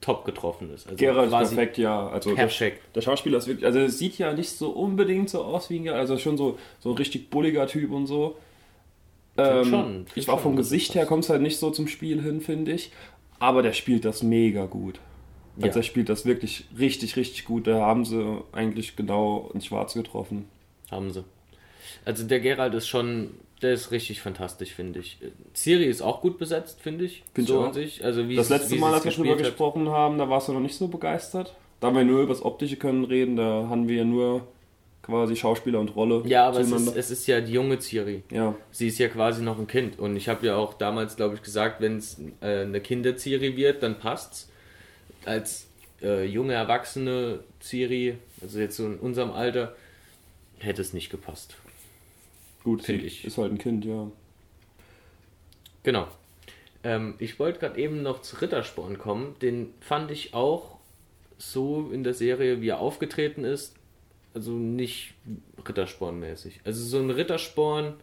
top 0.00 0.24
getroffen 0.24 0.72
ist. 0.72 0.86
Also 0.86 1.04
Geralt 1.04 1.32
ist 1.32 1.50
perfekt, 1.50 1.78
ja. 1.78 2.08
Also 2.08 2.32
perfekt. 2.36 2.82
Der, 2.84 2.92
der 2.94 3.00
Schauspieler 3.00 3.38
ist 3.38 3.48
wirklich, 3.48 3.66
also 3.66 3.80
es 3.80 3.98
sieht 3.98 4.18
ja 4.18 4.32
nicht 4.32 4.50
so 4.50 4.70
unbedingt 4.70 5.28
so 5.30 5.42
aus 5.42 5.68
wie 5.68 5.80
ein 5.80 5.82
Geralt, 5.82 6.02
also 6.02 6.16
schon 6.16 6.36
so, 6.36 6.60
so 6.78 6.90
ein 6.90 6.96
richtig 6.96 7.28
bulliger 7.28 7.66
Typ 7.66 7.90
und 7.90 8.06
so. 8.06 8.36
Ähm, 9.36 9.64
schon, 9.64 10.06
ich 10.14 10.28
war 10.28 10.38
vom 10.38 10.54
Gesicht 10.54 10.94
her, 10.94 11.06
kommt 11.06 11.24
es 11.24 11.30
halt 11.30 11.42
nicht 11.42 11.58
so 11.58 11.72
zum 11.72 11.88
Spiel 11.88 12.22
hin, 12.22 12.40
finde 12.40 12.70
ich. 12.70 12.92
Aber 13.40 13.62
der 13.62 13.72
spielt 13.72 14.04
das 14.04 14.22
mega 14.22 14.66
gut. 14.66 15.00
Also 15.66 15.80
er 15.80 15.82
spielt 15.82 16.08
das 16.08 16.24
wirklich 16.24 16.64
richtig, 16.78 17.16
richtig 17.16 17.44
gut. 17.44 17.66
Da 17.66 17.80
haben 17.80 18.04
sie 18.04 18.42
eigentlich 18.52 18.96
genau 18.96 19.50
ins 19.54 19.66
Schwarze 19.66 20.02
getroffen. 20.02 20.46
Haben 20.90 21.10
sie. 21.12 21.24
Also 22.04 22.24
der 22.24 22.40
Gerald 22.40 22.74
ist 22.74 22.86
schon, 22.88 23.30
der 23.62 23.72
ist 23.72 23.90
richtig 23.90 24.20
fantastisch, 24.20 24.72
finde 24.74 25.00
ich. 25.00 25.18
Ciri 25.54 25.84
ist 25.84 26.00
auch 26.02 26.20
gut 26.20 26.38
besetzt, 26.38 26.80
finde 26.80 27.04
ich. 27.04 27.22
Find 27.34 27.48
so 27.48 27.54
ich 27.54 27.60
auch. 27.60 27.66
an 27.66 27.72
sich. 27.74 28.04
Also 28.04 28.28
wie 28.28 28.36
Das 28.36 28.48
letzte 28.48 28.76
Mal, 28.76 28.94
als 28.94 29.04
wir 29.22 29.30
hat. 29.32 29.38
gesprochen 29.38 29.88
haben, 29.88 30.18
da 30.18 30.28
warst 30.28 30.48
du 30.48 30.52
noch 30.52 30.60
nicht 30.60 30.76
so 30.76 30.88
begeistert. 30.88 31.54
Da 31.80 31.92
wir 31.94 32.04
nur 32.04 32.22
über 32.22 32.32
das 32.32 32.44
Optische 32.44 32.76
können 32.76 33.04
reden, 33.04 33.36
da 33.36 33.66
haben 33.68 33.88
wir 33.88 33.96
ja 33.98 34.04
nur 34.04 34.46
quasi 35.02 35.36
Schauspieler 35.36 35.80
und 35.80 35.94
Rolle 35.96 36.22
Ja, 36.26 36.48
aber 36.48 36.60
es 36.60 36.70
ist, 36.70 36.96
es 36.96 37.10
ist 37.10 37.26
ja 37.26 37.40
die 37.40 37.52
junge 37.52 37.78
Ciri. 37.80 38.22
ja, 38.30 38.54
Sie 38.70 38.88
ist 38.88 38.98
ja 38.98 39.08
quasi 39.08 39.42
noch 39.42 39.58
ein 39.58 39.66
Kind. 39.66 39.98
Und 39.98 40.16
ich 40.16 40.28
habe 40.28 40.46
ja 40.46 40.56
auch 40.56 40.74
damals, 40.74 41.16
glaube 41.16 41.34
ich, 41.36 41.42
gesagt, 41.42 41.80
wenn 41.80 41.96
es 41.96 42.20
äh, 42.40 42.62
eine 42.62 42.80
Kinderziri 42.80 43.56
wird, 43.56 43.82
dann 43.82 43.98
passt's. 43.98 44.47
Als 45.28 45.68
äh, 46.00 46.24
junge 46.24 46.54
Erwachsene 46.54 47.40
Ciri, 47.60 48.16
also 48.40 48.58
jetzt 48.58 48.76
so 48.76 48.86
in 48.86 48.98
unserem 48.98 49.30
Alter, 49.30 49.76
hätte 50.58 50.80
es 50.80 50.92
nicht 50.94 51.10
gepasst. 51.10 51.56
gut, 52.64 52.82
Find 52.82 53.02
sie 53.02 53.06
ich. 53.06 53.24
ist 53.24 53.36
halt 53.36 53.52
ein 53.52 53.58
Kind, 53.58 53.84
ja. 53.84 54.10
Genau. 55.82 56.08
Ähm, 56.82 57.14
ich 57.18 57.38
wollte 57.38 57.58
gerade 57.58 57.78
eben 57.78 58.02
noch 58.02 58.22
zu 58.22 58.40
Rittersporn 58.40 58.98
kommen. 58.98 59.36
Den 59.42 59.74
fand 59.80 60.10
ich 60.10 60.32
auch 60.32 60.78
so 61.36 61.90
in 61.92 62.04
der 62.04 62.14
Serie, 62.14 62.60
wie 62.60 62.68
er 62.68 62.80
aufgetreten 62.80 63.44
ist. 63.44 63.74
Also 64.34 64.52
nicht 64.52 65.14
Rittersporn-mäßig. 65.64 66.60
Also 66.64 66.84
so 66.84 66.98
ein 66.98 67.10
Rittersporn 67.10 67.94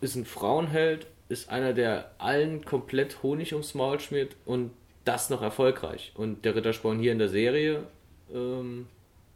ist 0.00 0.16
ein 0.16 0.24
Frauenheld 0.24 1.06
ist 1.28 1.48
einer, 1.48 1.72
der 1.72 2.10
allen 2.18 2.64
komplett 2.64 3.22
Honig 3.22 3.52
ums 3.52 3.74
Maul 3.74 3.98
schmiert 4.00 4.36
und 4.44 4.70
das 5.04 5.30
noch 5.30 5.42
erfolgreich. 5.42 6.12
Und 6.14 6.44
der 6.44 6.54
Rittersporn 6.54 6.98
hier 6.98 7.12
in 7.12 7.18
der 7.18 7.28
Serie, 7.28 7.84
ähm, 8.32 8.86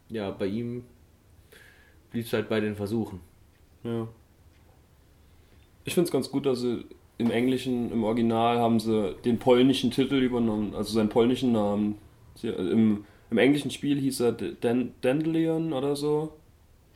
ja, 0.09 0.31
bei 0.31 0.47
ihm 0.47 0.83
blieb 2.11 2.25
es 2.25 2.33
halt 2.33 2.49
bei 2.49 2.59
den 2.59 2.75
Versuchen. 2.75 3.19
Ja. 3.83 4.07
Ich 5.85 5.93
finde 5.93 6.07
es 6.07 6.11
ganz 6.11 6.29
gut, 6.29 6.45
dass 6.45 6.61
sie 6.61 6.85
im 7.17 7.31
Englischen, 7.31 7.91
im 7.91 8.03
Original 8.03 8.59
haben 8.59 8.79
sie 8.79 9.15
den 9.25 9.39
polnischen 9.39 9.91
Titel 9.91 10.15
übernommen, 10.15 10.73
also 10.75 10.93
seinen 10.93 11.09
polnischen 11.09 11.51
Namen. 11.51 11.97
Sie, 12.35 12.47
im, 12.47 13.05
Im 13.29 13.37
englischen 13.37 13.71
Spiel 13.71 13.99
hieß 13.99 14.21
er 14.21 14.31
Dan 14.31 14.93
Dandelion 15.01 15.73
oder 15.73 15.95
so. 15.95 16.33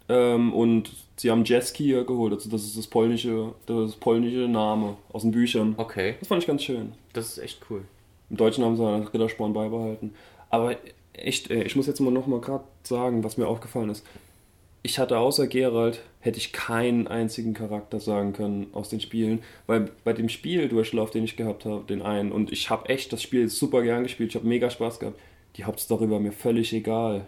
Ähm, 0.10 0.54
und 0.54 0.92
sie 1.16 1.32
haben 1.32 1.46
Jeski 1.46 1.92
geholt, 2.06 2.34
also 2.34 2.50
das 2.50 2.64
ist 2.64 2.78
das 2.78 2.88
polnische, 2.88 3.54
das 3.66 3.96
polnische 3.96 4.48
Name 4.50 4.98
aus 5.12 5.22
den 5.22 5.32
Büchern. 5.32 5.76
Okay. 5.78 6.16
Das 6.20 6.28
fand 6.28 6.42
ich 6.42 6.48
ganz 6.48 6.64
schön. 6.64 6.94
Das 7.14 7.30
ist 7.30 7.38
echt 7.38 7.62
cool. 7.70 7.84
Im 8.30 8.38
Deutschen 8.38 8.64
haben 8.64 8.78
sie 8.78 8.86
einen 8.86 9.08
Rittersporn 9.08 9.54
beibehalten. 9.54 10.14
Aber 10.50 10.76
echt, 11.14 11.50
ey, 11.52 11.64
ich 11.64 11.76
muss 11.76 11.88
jetzt 11.88 12.00
mal 12.00 12.12
noch 12.12 12.28
mal 12.28 12.42
gerade 12.42 12.64
sagen, 12.84 13.24
was 13.24 13.38
mir 13.38 13.48
aufgefallen 13.48 13.90
ist. 13.90 14.06
Ich 14.86 15.00
hatte 15.00 15.18
außer 15.18 15.48
Gerald, 15.48 16.02
hätte 16.20 16.40
ich 16.40 16.52
keinen 16.52 17.08
einzigen 17.08 17.54
Charakter 17.54 18.02
sagen 18.02 18.34
können 18.34 18.68
aus 18.74 18.90
den 18.90 19.00
Spielen, 19.00 19.42
weil 19.66 19.92
bei 20.04 20.12
dem 20.12 20.28
Spieldurchlauf, 20.28 21.10
den 21.10 21.24
ich 21.24 21.38
gehabt 21.38 21.64
habe, 21.64 21.86
den 21.86 22.02
einen, 22.02 22.34
und 22.34 22.52
ich 22.52 22.70
habe 22.70 22.90
echt 22.90 23.14
das 23.14 23.22
Spiel 23.22 23.48
super 23.48 23.82
gern 23.82 24.04
gespielt, 24.04 24.32
ich 24.32 24.36
habe 24.36 24.48
mega 24.48 24.70
Spaß 24.70 25.00
gehabt, 25.00 25.20
die 25.56 25.64
Hauptstory 25.64 26.10
war 26.10 26.20
mir 26.20 26.34
völlig 26.34 26.74
egal. 26.74 27.26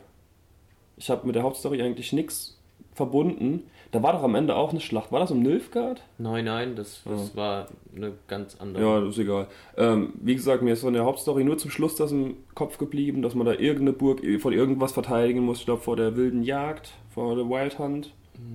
Ich 0.98 1.10
habe 1.10 1.26
mit 1.26 1.36
der 1.36 1.44
Hauptstory 1.44 1.82
eigentlich 1.82 2.12
nichts 2.12 2.55
verbunden. 2.96 3.64
Da 3.92 4.02
war 4.02 4.14
doch 4.14 4.24
am 4.24 4.34
Ende 4.36 4.56
auch 4.56 4.72
eine 4.72 4.80
Schlacht. 4.82 5.12
War 5.12 5.20
das 5.20 5.30
um 5.32 5.42
Nilfgaard? 5.42 6.02
Nein, 6.18 6.46
nein, 6.46 6.76
das, 6.76 7.02
das 7.06 7.30
Ja. 7.30 7.36
war 7.36 7.68
eine 7.96 8.14
ganz 8.28 8.56
andere. 8.60 8.84
Ja, 8.84 9.00
das 9.00 9.10
ist 9.12 9.20
egal. 9.20 9.48
Ähm, 9.78 10.14
wie 10.22 10.34
gesagt, 10.36 10.64
mir 10.64 10.74
ist 10.74 10.82
von 10.82 10.94
der 10.94 11.06
Hauptstory 11.06 11.44
nur 11.44 11.58
zum 11.58 11.70
Schluss 11.72 11.96
das 11.96 12.12
im 12.12 12.38
Kopf 12.56 12.78
geblieben, 12.80 13.22
dass 13.22 13.36
man 13.36 13.46
da 13.46 13.54
irgendeine 13.54 13.94
Burg 13.94 14.22
von 14.40 14.52
irgendwas 14.54 14.92
verteidigen 14.94 15.42
muss. 15.42 15.60
Ich 15.60 15.66
glaube, 15.66 15.82
vor 15.82 15.96
der 15.96 16.16
wilden 16.18 16.42
Jagd, 16.44 16.92
vor 17.14 17.36
der 17.36 17.48
Wild 17.48 17.78
Hunt. 17.80 18.12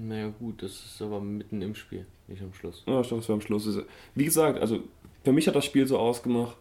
Naja, 0.07 0.31
gut, 0.39 0.63
das 0.63 0.73
ist 0.73 1.01
aber 1.01 1.21
mitten 1.21 1.63
im 1.63 1.75
Spiel, 1.75 2.05
nicht 2.29 2.43
am 2.43 2.53
Schluss. 2.53 2.83
Ja, 2.87 3.01
ich 3.01 3.09
glaube, 3.09 3.21
das 3.23 3.29
war 3.29 3.35
am 3.37 3.41
Schluss. 3.41 3.69
Wie 4.15 4.25
gesagt, 4.25 4.59
also 4.61 4.81
für 5.25 5.33
mich 5.33 5.47
hat 5.49 5.55
das 5.55 5.65
Spiel 5.65 5.87
so 5.87 5.99
ausgemacht. 5.99 6.57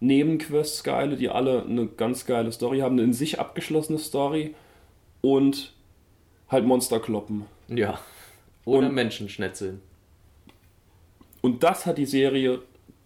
Nebenquests 0.00 0.84
geile, 0.84 1.16
die 1.16 1.28
alle 1.28 1.62
eine 1.64 1.86
ganz 1.86 2.24
geile 2.26 2.52
Story 2.52 2.80
haben, 2.80 2.92
eine 2.94 3.02
in 3.02 3.12
sich 3.12 3.40
abgeschlossene 3.40 3.98
Story 3.98 4.54
und 5.22 5.74
halt 6.48 6.64
Monster 6.66 7.00
kloppen. 7.00 7.46
Ja. 7.68 7.98
Oder 8.64 8.88
Und- 8.88 8.94
Menschen 8.94 9.28
schnetzeln. 9.28 9.80
Und 11.40 11.62
das 11.62 11.86
hat 11.86 11.98
die 11.98 12.06
Serie 12.06 12.60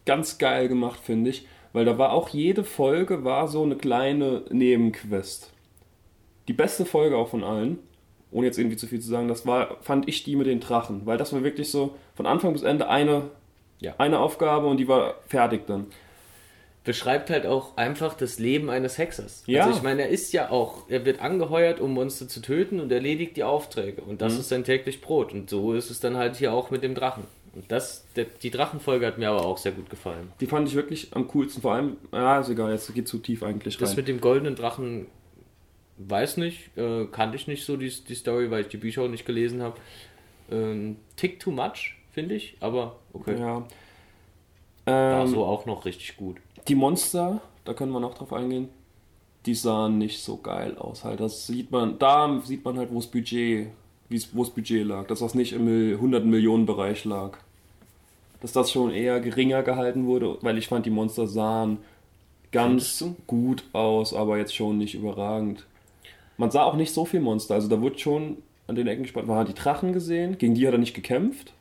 ganz 0.07 0.39
geil 0.39 0.69
gemacht, 0.69 1.01
finde 1.03 1.31
ich, 1.31 1.47
weil 1.73 1.85
da 1.85 1.99
war 1.99 2.13
auch 2.13 2.29
jede 2.31 2.65
Folge 2.65 3.25
war 3.25 3.49
so 3.49 3.63
eine 3.63 3.77
kleine 3.77 4.43
Nebenquest. 4.51 5.51
Die 6.49 6.53
beste 6.53 6.85
Folge 6.85 7.17
auch 7.17 7.29
von 7.29 7.45
allen, 7.45 7.79
ohne 8.31 8.47
jetzt 8.47 8.59
irgendwie 8.59 8.77
zu 8.77 8.87
viel 8.87 9.01
zu 9.01 9.09
sagen, 9.09 9.29
das 9.29 9.47
war, 9.47 9.77
fand 9.83 10.09
ich 10.09 10.25
die 10.25 10.35
mit 10.37 10.47
den 10.47 10.61
Drachen, 10.61 11.07
weil 11.07 11.19
das 11.19 11.33
war 11.33 11.45
wirklich 11.45 11.71
so 11.71 11.95
von 12.15 12.27
Anfang 12.27 12.53
bis 12.53 12.63
Ende 12.63 12.89
eine, 12.89 13.31
Ja. 13.81 13.95
eine 13.99 14.19
Aufgabe 14.19 14.67
und 14.67 14.79
die 14.79 14.89
war 14.89 15.15
fertig 15.27 15.67
dann. 15.67 15.87
Beschreibt 16.85 17.31
halt 17.31 17.47
auch 17.47 17.77
einfach 17.77 18.15
das 18.15 18.39
Leben 18.39 18.69
eines 18.71 18.99
Hexers. 18.99 19.45
Ja. 19.47 19.65
Also 19.67 19.77
ich 19.79 19.83
meine, 19.85 20.03
er 20.03 20.09
ist 20.09 20.33
ja 20.33 20.51
auch, 20.51 20.89
er 20.89 21.05
wird 21.05 21.21
angeheuert, 21.21 21.79
um 21.81 21.93
Monster 21.95 22.27
zu 22.29 22.41
töten 22.43 22.81
und 22.81 22.91
erledigt 22.91 23.37
die 23.37 23.45
Aufträge. 23.45 24.03
Und 24.03 24.15
Mhm. 24.15 24.19
das 24.19 24.39
ist 24.39 24.49
sein 24.49 24.65
täglich 24.65 25.01
Brot. 25.01 25.33
Und 25.33 25.49
so 25.49 25.75
ist 25.75 25.91
es 25.91 26.01
dann 26.01 26.17
halt 26.17 26.37
hier 26.37 26.53
auch 26.53 26.71
mit 26.71 26.83
dem 26.83 26.95
Drachen. 26.97 27.25
Und 27.55 27.71
das, 27.71 28.05
der, 28.17 28.25
die 28.25 28.51
Drachenfolge 28.51 29.07
hat 29.07 29.19
mir 29.19 29.29
aber 29.31 29.45
auch 29.45 29.59
sehr 29.59 29.73
gut 29.73 29.91
gefallen. 29.91 30.33
Die 30.41 30.47
fand 30.47 30.67
ich 30.69 30.75
wirklich 30.75 31.09
am 31.15 31.29
coolsten, 31.29 31.61
vor 31.63 31.75
allem, 31.75 31.99
ja, 32.11 32.41
ist 32.41 32.49
egal, 32.49 32.73
jetzt 32.73 32.93
geht 32.95 33.07
zu 33.07 33.19
tief 33.19 33.43
eigentlich 33.43 33.77
Das 33.77 33.91
rein. 33.91 33.97
mit 33.97 34.09
dem 34.09 34.21
goldenen 34.23 34.57
Drachen, 34.57 35.07
weiß 35.99 36.39
nicht, 36.39 36.77
äh, 36.79 37.05
kannte 37.13 37.37
ich 37.37 37.47
nicht 37.47 37.65
so 37.65 37.77
die, 37.77 37.91
die 37.91 38.15
Story, 38.15 38.51
weil 38.51 38.63
ich 38.63 38.69
die 38.69 38.79
Bücher 38.79 39.03
auch 39.03 39.09
nicht 39.09 39.27
gelesen 39.27 39.63
habe. 39.63 39.77
Ähm, 40.51 40.97
tick 41.17 41.39
too 41.41 41.51
much, 41.51 41.97
finde 42.11 42.35
ich, 42.35 42.57
aber 42.61 42.97
okay. 43.13 43.39
Ja. 43.39 43.65
War 44.87 45.23
Ähm, 45.23 45.29
so 45.29 45.45
auch 45.45 45.65
noch 45.67 45.85
richtig 45.85 46.17
gut. 46.17 46.39
Die 46.69 46.75
Monster, 46.75 47.41
da 47.65 47.75
können 47.75 47.93
wir 47.93 48.01
noch 48.01 48.15
drauf 48.15 48.33
eingehen, 48.33 48.69
die 49.47 49.55
sahen 49.55 49.99
nicht 49.99 50.23
so 50.23 50.37
geil 50.37 50.77
aus. 50.79 51.05
Halt, 51.05 51.21
das 51.21 51.47
sieht 51.47 51.71
man, 51.71 51.99
da 51.99 52.41
sieht 52.45 52.65
man 52.65 52.79
halt, 52.79 52.91
wo 52.93 52.97
das 52.97 53.09
Budget, 53.09 53.69
wo 54.33 54.43
das 54.43 54.51
Budget 54.51 54.87
lag, 54.87 55.07
dass 55.07 55.19
das 55.21 55.35
nicht 55.35 55.53
im 55.53 55.65
Mil- 55.65 55.95
100 55.97 56.25
Millionen 56.25 56.67
Bereich 56.67 57.05
lag. 57.05 57.39
Dass 58.41 58.53
das 58.53 58.71
schon 58.71 58.91
eher 58.93 59.21
geringer 59.21 59.63
gehalten 59.63 60.07
wurde, 60.07 60.39
weil 60.43 60.59
ich 60.59 60.69
fand, 60.69 60.87
die 60.87 60.91
Monster 60.91 61.27
sahen 61.27 61.79
ganz 62.53 63.05
gut 63.27 63.65
aus, 63.73 64.15
aber 64.15 64.39
jetzt 64.39 64.55
schon 64.55 64.79
nicht 64.79 64.95
überragend. 64.95 65.65
Man 66.37 66.51
sah 66.51 66.65
auch 66.65 66.77
nicht 66.77 66.93
so 66.93 67.05
viel 67.05 67.21
Monster, 67.21 67.55
also 67.55 67.69
da 67.69 67.81
wurde 67.81 67.99
schon 67.99 68.39
an 68.67 68.77
den 68.77 68.87
Ecken 68.87 69.03
gespannt. 69.03 69.27
Man 69.27 69.39
hat 69.39 69.49
die 69.49 69.55
Drachen 69.55 69.93
gesehen, 69.93 70.39
gegen 70.39 70.55
die 70.55 70.67
hat 70.67 70.75
er 70.75 70.79
nicht 70.79 70.95
gekämpft. 70.95 71.53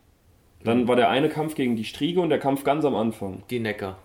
Dann 0.64 0.86
war 0.86 0.94
der 0.94 1.08
eine 1.08 1.28
Kampf 1.28 1.56
gegen 1.56 1.74
die 1.74 1.84
Striege 1.84 2.20
und 2.20 2.28
der 2.30 2.38
Kampf 2.38 2.62
ganz 2.62 2.84
am 2.84 2.94
Anfang. 2.94 3.42
Die 3.50 3.58
Necker. 3.58 3.96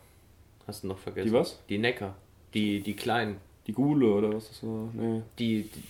Hast 0.67 0.83
du 0.83 0.87
noch 0.87 0.99
vergessen? 0.99 1.27
Die 1.29 1.33
was? 1.33 1.59
Die 1.69 1.77
Necker. 1.77 2.13
Die, 2.53 2.81
die 2.81 2.93
kleinen. 2.93 3.37
Die 3.65 3.73
Gule 3.73 4.07
oder 4.07 4.33
was 4.33 4.47
das 4.49 4.63
war? 4.63 4.89
Nee. 4.93 5.21
die, 5.39 5.63
die 5.63 5.83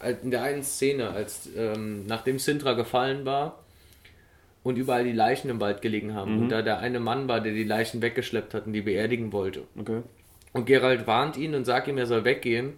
als- 0.00 0.22
in 0.22 0.30
der 0.30 0.42
einen 0.42 0.62
Szene, 0.62 1.10
als 1.10 1.48
ähm, 1.56 2.06
nachdem 2.06 2.38
Sintra 2.38 2.72
gefallen 2.74 3.24
war 3.24 3.58
und 4.62 4.76
überall 4.76 5.04
die 5.04 5.12
Leichen 5.12 5.48
im 5.50 5.60
Wald 5.60 5.80
gelegen 5.82 6.14
haben 6.14 6.38
und 6.42 6.48
da 6.50 6.62
der 6.62 6.78
eine 6.78 7.00
Mann 7.00 7.28
war, 7.28 7.40
der 7.40 7.52
die 7.52 7.64
Leichen 7.64 8.02
weggeschleppt 8.02 8.52
hat 8.54 8.66
und 8.66 8.72
die 8.72 8.80
beerdigen 8.82 9.32
wollte. 9.32 9.62
Okay. 9.78 10.02
Und 10.52 10.66
Gerald 10.66 11.06
warnt 11.06 11.36
ihn 11.36 11.54
und 11.54 11.64
sagt 11.64 11.88
ihm, 11.88 11.96
er 11.98 12.06
soll 12.06 12.24
weggehen, 12.24 12.74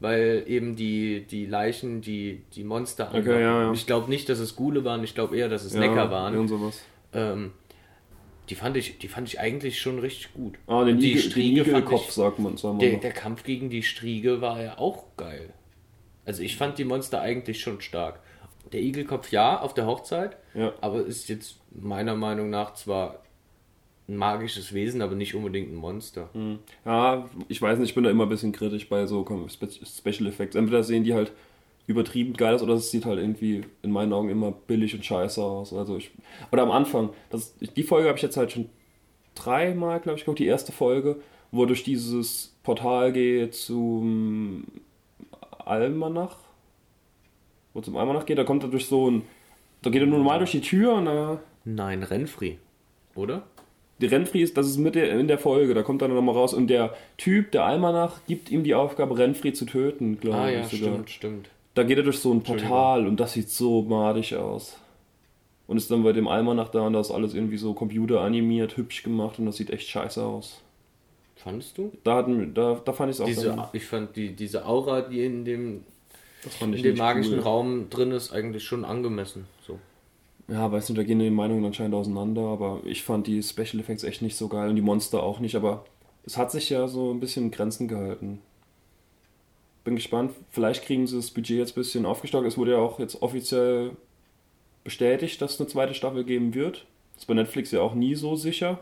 weil 0.00 0.44
eben 0.46 0.76
die, 0.76 1.24
die 1.28 1.46
Leichen 1.46 2.00
die, 2.00 2.42
die 2.54 2.64
Monster 2.64 3.10
Okay, 3.12 3.40
ja, 3.42 3.62
ja. 3.64 3.72
Ich 3.72 3.86
glaube 3.86 4.08
nicht, 4.08 4.28
dass 4.28 4.38
es 4.38 4.54
Gule 4.56 4.84
waren, 4.84 5.02
ich 5.04 5.14
glaube 5.14 5.36
eher, 5.36 5.48
dass 5.48 5.64
es 5.64 5.74
Necker 5.74 6.10
waren. 6.10 6.36
Und 6.38 6.48
sowas. 6.48 6.80
Ähm, 7.12 7.50
die, 8.50 8.54
fand 8.54 8.76
ich, 8.76 8.98
die 8.98 9.08
fand 9.08 9.28
ich 9.28 9.38
eigentlich 9.40 9.80
schon 9.80 9.98
richtig 9.98 10.32
gut. 10.34 10.58
Ah, 10.66 10.84
den, 10.84 10.98
die 10.98 11.10
Igel, 11.12 11.22
den 11.22 11.30
Striege 11.30 11.64
fand 11.64 11.76
Igelkopf 11.78 12.08
ich- 12.08 12.14
sagt 12.14 12.38
man. 12.38 12.56
Sagen 12.56 12.78
Der, 12.78 12.96
der 12.96 13.12
Kampf 13.12 13.42
gegen 13.44 13.70
die 13.70 13.82
Striege 13.82 14.40
war 14.40 14.62
ja 14.62 14.78
auch 14.78 15.04
geil. 15.16 15.50
Also 16.24 16.42
ich 16.42 16.56
fand 16.56 16.78
die 16.78 16.84
Monster 16.84 17.20
eigentlich 17.20 17.60
schon 17.60 17.80
stark. 17.80 18.20
Der 18.72 18.80
Igelkopf 18.82 19.30
ja, 19.32 19.60
auf 19.60 19.72
der 19.74 19.86
Hochzeit, 19.86 20.36
Ja. 20.54 20.72
aber 20.80 21.04
ist 21.04 21.28
jetzt 21.28 21.58
meiner 21.70 22.14
Meinung 22.16 22.50
nach 22.50 22.74
zwar 22.74 23.22
ein 24.08 24.16
magisches 24.16 24.72
Wesen, 24.72 25.00
aber 25.02 25.14
nicht 25.14 25.34
unbedingt 25.34 25.70
ein 25.70 25.76
Monster. 25.76 26.30
Hm. 26.32 26.58
ja, 26.84 27.28
ich 27.48 27.60
weiß 27.60 27.78
nicht, 27.78 27.90
ich 27.90 27.94
bin 27.94 28.04
da 28.04 28.10
immer 28.10 28.24
ein 28.24 28.28
bisschen 28.30 28.52
kritisch 28.52 28.88
bei 28.88 29.06
so 29.06 29.24
Special 29.84 30.26
Effects. 30.28 30.56
Entweder 30.56 30.82
sehen 30.82 31.04
die 31.04 31.14
halt 31.14 31.32
übertrieben 31.88 32.34
geil 32.34 32.54
aus 32.54 32.62
oder 32.62 32.74
es 32.74 32.90
sieht 32.90 33.06
halt 33.06 33.18
irgendwie 33.18 33.62
in 33.82 33.90
meinen 33.90 34.12
Augen 34.12 34.28
immer 34.28 34.52
billig 34.52 34.94
und 34.94 35.04
scheiße 35.04 35.42
aus. 35.42 35.72
Also 35.72 35.96
ich, 35.96 36.10
oder 36.52 36.62
am 36.62 36.70
Anfang, 36.70 37.10
das, 37.30 37.54
die 37.58 37.82
Folge 37.82 38.08
habe 38.08 38.18
ich 38.18 38.22
jetzt 38.22 38.36
halt 38.36 38.52
schon 38.52 38.68
dreimal, 39.34 39.98
glaube 39.98 40.18
ich, 40.18 40.24
geguckt, 40.24 40.38
die 40.38 40.46
erste 40.46 40.70
Folge, 40.70 41.16
wo 41.50 41.64
durch 41.64 41.82
dieses 41.82 42.54
Portal 42.62 43.12
geht 43.12 43.54
zum 43.54 44.64
Almanach. 45.64 46.36
Wo 47.72 47.80
zum 47.80 47.96
Almanach 47.96 48.26
geht, 48.26 48.38
da 48.38 48.44
kommt 48.44 48.62
er 48.62 48.68
durch 48.68 48.86
so 48.86 49.10
ein. 49.10 49.22
Da 49.82 49.90
geht 49.90 50.02
er 50.02 50.06
nur 50.06 50.18
normal 50.18 50.38
durch 50.38 50.50
die 50.50 50.60
Tür 50.60 50.94
und 50.94 51.06
da. 51.06 51.40
Nein, 51.64 52.02
Renfri, 52.02 52.58
oder? 53.14 53.44
Die 54.00 54.06
Renfri 54.06 54.42
ist, 54.42 54.56
das 54.56 54.66
ist 54.66 54.76
mit 54.76 54.94
der, 54.94 55.18
in 55.18 55.26
der 55.26 55.38
Folge, 55.38 55.74
da 55.74 55.82
kommt 55.82 56.02
er 56.02 56.08
dann 56.08 56.16
nochmal 56.16 56.34
raus 56.34 56.54
und 56.54 56.68
der 56.68 56.94
Typ, 57.16 57.50
der 57.52 57.64
Almanach, 57.64 58.20
gibt 58.26 58.50
ihm 58.50 58.62
die 58.62 58.74
Aufgabe, 58.74 59.18
Renfri 59.18 59.52
zu 59.52 59.64
töten, 59.64 60.20
glaube 60.20 60.38
Ah 60.38 60.48
ich 60.50 60.54
ja, 60.56 60.64
sogar. 60.64 60.92
stimmt, 60.92 61.10
stimmt. 61.10 61.50
Da 61.78 61.84
geht 61.84 61.96
er 61.96 62.02
durch 62.02 62.18
so 62.18 62.32
ein. 62.32 62.42
Portal 62.42 63.06
und 63.06 63.20
das 63.20 63.34
sieht 63.34 63.50
so 63.50 63.82
madig 63.82 64.34
aus. 64.34 64.76
Und 65.68 65.76
ist 65.76 65.88
dann 65.92 66.02
bei 66.02 66.12
dem 66.12 66.26
Almanach 66.26 66.70
da 66.70 66.80
und 66.80 66.94
da 66.94 66.98
ist 66.98 67.12
alles 67.12 67.34
irgendwie 67.34 67.56
so 67.56 67.72
computeranimiert, 67.72 68.76
hübsch 68.76 69.04
gemacht 69.04 69.38
und 69.38 69.46
das 69.46 69.58
sieht 69.58 69.70
echt 69.70 69.88
scheiße 69.88 70.20
aus. 70.20 70.60
Fandest 71.36 71.78
du? 71.78 71.92
Da, 72.02 72.16
hatten, 72.16 72.52
da, 72.52 72.80
da 72.84 72.92
fand 72.92 73.10
ich 73.12 73.16
es 73.16 73.20
auch 73.20 73.26
Diese, 73.26 73.50
dann, 73.50 73.68
ich 73.72 73.84
fand 73.84 74.16
die, 74.16 74.34
diese 74.34 74.66
Aura, 74.66 75.02
die 75.02 75.24
in 75.24 75.44
dem, 75.44 75.84
in 76.60 76.72
dem 76.72 76.96
magischen 76.96 77.34
cool. 77.34 77.40
Raum 77.42 77.90
drin 77.90 78.10
ist, 78.10 78.32
eigentlich 78.32 78.64
schon 78.64 78.84
angemessen. 78.84 79.46
So. 79.64 79.78
Ja, 80.48 80.72
weiß 80.72 80.88
nicht, 80.88 80.98
da 80.98 81.04
gehen 81.04 81.20
die 81.20 81.30
Meinungen 81.30 81.64
anscheinend 81.64 81.94
auseinander, 81.94 82.42
aber 82.42 82.80
ich 82.86 83.04
fand 83.04 83.28
die 83.28 83.40
Special 83.40 83.78
Effects 83.78 84.02
echt 84.02 84.20
nicht 84.20 84.36
so 84.36 84.48
geil 84.48 84.68
und 84.68 84.74
die 84.74 84.82
Monster 84.82 85.22
auch 85.22 85.38
nicht, 85.38 85.54
aber 85.54 85.84
es 86.26 86.36
hat 86.36 86.50
sich 86.50 86.70
ja 86.70 86.88
so 86.88 87.12
ein 87.12 87.20
bisschen 87.20 87.44
in 87.44 87.50
Grenzen 87.52 87.86
gehalten. 87.86 88.40
Bin 89.88 89.96
gespannt, 89.96 90.32
vielleicht 90.50 90.84
kriegen 90.84 91.06
sie 91.06 91.16
das 91.16 91.30
Budget 91.30 91.56
jetzt 91.56 91.70
ein 91.70 91.80
bisschen 91.80 92.04
aufgestockt. 92.04 92.46
Es 92.46 92.58
wurde 92.58 92.72
ja 92.72 92.76
auch 92.76 92.98
jetzt 92.98 93.22
offiziell 93.22 93.92
bestätigt, 94.84 95.40
dass 95.40 95.54
es 95.54 95.60
eine 95.60 95.68
zweite 95.70 95.94
Staffel 95.94 96.24
geben 96.24 96.52
wird. 96.52 96.84
Das 97.14 97.22
ist 97.22 97.26
bei 97.26 97.32
Netflix 97.32 97.70
ja 97.70 97.80
auch 97.80 97.94
nie 97.94 98.14
so 98.14 98.36
sicher. 98.36 98.80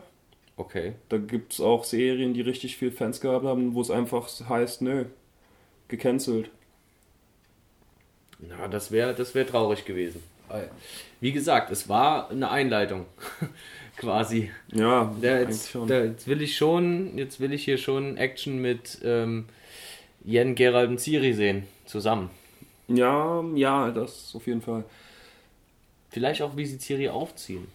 Okay. 0.57 0.95
Da 1.07 1.17
gibt 1.17 1.53
es 1.53 1.61
auch 1.61 1.85
Serien, 1.85 2.33
die 2.33 2.41
richtig 2.41 2.75
viel 2.75 2.91
Fans 2.91 3.21
gehabt 3.21 3.45
haben, 3.45 3.73
wo 3.73 3.79
es 3.79 3.89
einfach 3.89 4.27
heißt, 4.49 4.81
nö, 4.81 5.05
gecancelt. 5.87 6.49
Na, 8.39 8.67
das 8.67 8.91
wäre 8.91 9.13
das 9.13 9.33
wär 9.33 9.47
traurig 9.47 9.85
gewesen. 9.85 10.21
Wie 11.21 11.31
gesagt, 11.31 11.71
es 11.71 11.87
war 11.87 12.29
eine 12.31 12.51
Einleitung. 12.51 13.05
quasi. 13.95 14.51
Ja, 14.73 15.15
Da, 15.21 15.39
jetzt, 15.39 15.73
da, 15.87 16.03
jetzt 16.03 16.27
will 16.27 16.41
ich 16.41 16.57
schon, 16.57 17.17
jetzt 17.17 17.39
will 17.39 17.53
ich 17.53 17.63
hier 17.63 17.77
schon 17.77 18.17
Action 18.17 18.61
mit 18.61 18.99
ähm, 19.05 19.45
Jen, 20.27 20.55
Gerald 20.55 20.89
und 20.89 20.99
Ciri 20.99 21.31
sehen, 21.31 21.63
zusammen. 21.85 22.29
Ja, 22.89 23.41
ja, 23.55 23.91
das 23.91 24.35
auf 24.35 24.45
jeden 24.45 24.61
Fall. 24.61 24.83
Vielleicht 26.09 26.41
auch, 26.41 26.57
wie 26.57 26.65
sie 26.65 26.79
Ciri 26.79 27.07
aufziehen. 27.07 27.65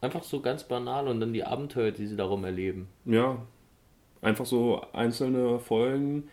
Einfach 0.00 0.24
so 0.24 0.40
ganz 0.40 0.64
banal 0.64 1.06
und 1.06 1.20
dann 1.20 1.32
die 1.32 1.44
Abenteuer, 1.44 1.92
die 1.92 2.08
sie 2.08 2.16
darum 2.16 2.44
erleben. 2.44 2.88
Ja, 3.04 3.38
einfach 4.22 4.44
so 4.44 4.84
einzelne 4.92 5.60
Folgen. 5.60 6.28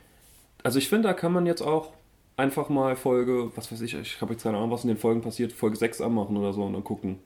Also 0.63 0.79
ich 0.79 0.89
finde, 0.89 1.09
da 1.09 1.13
kann 1.13 1.31
man 1.31 1.45
jetzt 1.45 1.61
auch 1.61 1.91
einfach 2.35 2.67
mal 2.69 2.95
Folge, 2.95 3.51
was 3.55 3.71
weiß 3.71 3.81
ich, 3.81 3.93
ich 3.93 4.19
habe 4.19 4.33
jetzt 4.33 4.41
keine 4.41 4.57
Ahnung, 4.57 4.71
was 4.71 4.83
in 4.83 4.87
den 4.87 4.97
Folgen 4.97 5.21
passiert, 5.21 5.53
Folge 5.53 5.77
6 5.77 6.01
anmachen 6.01 6.35
oder 6.37 6.53
so 6.53 6.63
und 6.63 6.73
dann 6.73 6.83
gucken. 6.83 7.19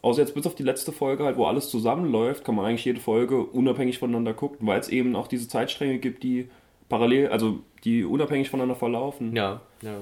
Außer 0.00 0.22
jetzt 0.22 0.34
bis 0.34 0.46
auf 0.46 0.54
die 0.54 0.62
letzte 0.62 0.92
Folge 0.92 1.24
halt, 1.24 1.36
wo 1.36 1.44
alles 1.44 1.68
zusammenläuft, 1.68 2.46
kann 2.46 2.54
man 2.54 2.64
eigentlich 2.64 2.86
jede 2.86 3.00
Folge 3.00 3.42
unabhängig 3.42 3.98
voneinander 3.98 4.32
gucken, 4.32 4.66
weil 4.66 4.80
es 4.80 4.88
eben 4.88 5.14
auch 5.16 5.26
diese 5.26 5.48
Zeitstränge 5.48 5.98
gibt, 5.98 6.22
die 6.22 6.48
parallel, 6.88 7.28
also 7.28 7.60
die 7.84 8.04
unabhängig 8.04 8.50
voneinander 8.50 8.76
verlaufen. 8.76 9.34
Ja, 9.34 9.60
ja. 9.82 10.00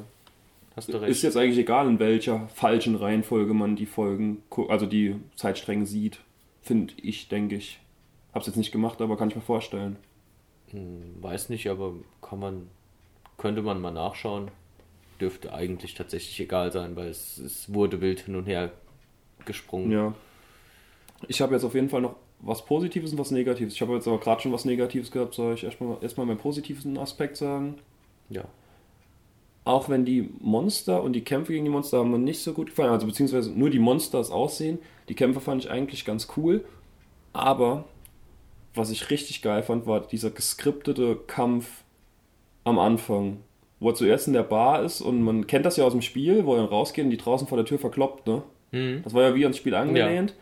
Hast 0.75 0.93
du 0.93 0.99
recht. 0.99 1.11
Ist 1.11 1.23
jetzt 1.23 1.37
eigentlich 1.37 1.59
egal, 1.59 1.89
in 1.89 1.99
welcher 1.99 2.49
falschen 2.49 2.97
Reihenfolge 2.97 3.55
man 3.55 3.77
die 3.77 3.87
Folgen, 3.87 4.43
also 4.69 4.87
die 4.87 5.17
Zeitstränge 5.35 5.87
sieht. 5.87 6.21
Finde 6.63 6.93
ich, 7.01 7.29
denke 7.29 7.57
ich. 7.57 7.81
Hab's 8.35 8.47
jetzt 8.47 8.57
nicht 8.57 8.73
gemacht, 8.73 9.01
aber 9.01 9.17
kann 9.17 9.31
ich 9.31 9.37
mir 9.37 9.43
vorstellen. 9.43 9.97
Hm, 10.71 11.15
Weiß 11.23 11.49
nicht, 11.49 11.69
aber 11.69 11.95
kann 12.21 12.39
man, 12.39 12.69
könnte 13.39 13.63
man 13.63 13.81
mal 13.81 13.93
nachschauen. 13.93 14.51
Dürfte 15.19 15.55
eigentlich 15.55 15.95
tatsächlich 15.95 16.39
egal 16.41 16.73
sein, 16.73 16.95
weil 16.97 17.09
es, 17.09 17.39
es 17.39 17.73
wurde 17.73 18.03
wild 18.03 18.21
hin 18.21 18.37
und 18.37 18.45
her 18.45 18.73
gesprungen. 19.47 19.91
Ja. 19.91 20.15
Ich 21.29 21.41
habe 21.41 21.55
jetzt 21.55 21.65
auf 21.65 21.75
jeden 21.75 21.89
Fall 21.89 22.03
noch 22.03 22.17
was 22.47 22.65
Positives 22.65 23.13
und 23.13 23.19
was 23.19 23.31
Negatives. 23.31 23.75
Ich 23.75 23.83
habe 23.83 23.95
jetzt 23.95 24.07
aber 24.07 24.19
gerade 24.19 24.41
schon 24.41 24.53
was 24.53 24.65
Negatives 24.65 25.11
gehabt, 25.11 25.35
soll 25.35 25.55
ich 25.55 25.65
erstmal 25.65 25.97
erstmal 26.01 26.27
meinen 26.27 26.39
positiven 26.39 26.97
Aspekt 26.97 27.37
sagen. 27.37 27.77
Ja. 28.29 28.45
Auch 29.65 29.89
wenn 29.89 30.05
die 30.05 30.31
Monster 30.41 31.03
und 31.03 31.13
die 31.15 31.25
Kämpfe 31.25 31.53
gegen 31.53 31.65
die 31.65 31.71
Monster 31.71 31.99
haben 31.99 32.13
mir 32.13 32.19
nicht 32.19 32.41
so 32.41 32.53
gut 32.53 32.69
gefallen, 32.69 32.91
also 32.91 33.07
beziehungsweise 33.07 33.51
nur 33.51 33.69
die 33.69 33.81
Monsters 33.81 34.31
aussehen. 34.31 34.79
Die 35.09 35.15
Kämpfe 35.15 35.41
fand 35.41 35.65
ich 35.65 35.71
eigentlich 35.71 36.05
ganz 36.05 36.29
cool. 36.37 36.65
Aber 37.33 37.85
was 38.75 38.91
ich 38.91 39.11
richtig 39.11 39.43
geil 39.43 39.65
fand, 39.65 39.87
war 39.87 40.01
dieser 40.01 40.31
geskriptete 40.31 41.17
Kampf 41.27 41.83
am 42.63 42.79
Anfang. 42.79 43.39
Wo 43.81 43.91
er 43.91 43.95
zuerst 43.95 44.29
in 44.29 44.33
der 44.33 44.43
Bar 44.43 44.83
ist 44.85 45.03
und 45.03 45.21
man 45.21 45.47
kennt 45.47 45.67
das 45.67 45.77
ja 45.77 45.85
aus 45.85 45.93
dem 45.93 46.01
Spiel, 46.01 46.47
wo 46.47 46.55
er 46.55 46.61
dann 46.61 46.69
rausgeht 46.69 47.05
und 47.05 47.11
die 47.11 47.19
draußen 47.19 47.47
vor 47.47 47.59
der 47.59 47.67
Tür 47.67 47.79
verkloppt, 47.79 48.27
ne? 48.27 48.43
Mhm. 48.71 49.03
Das 49.03 49.13
war 49.13 49.23
ja 49.23 49.35
wie 49.35 49.45
ans 49.45 49.59
Spiel 49.59 49.75
angelehnt. 49.75 50.35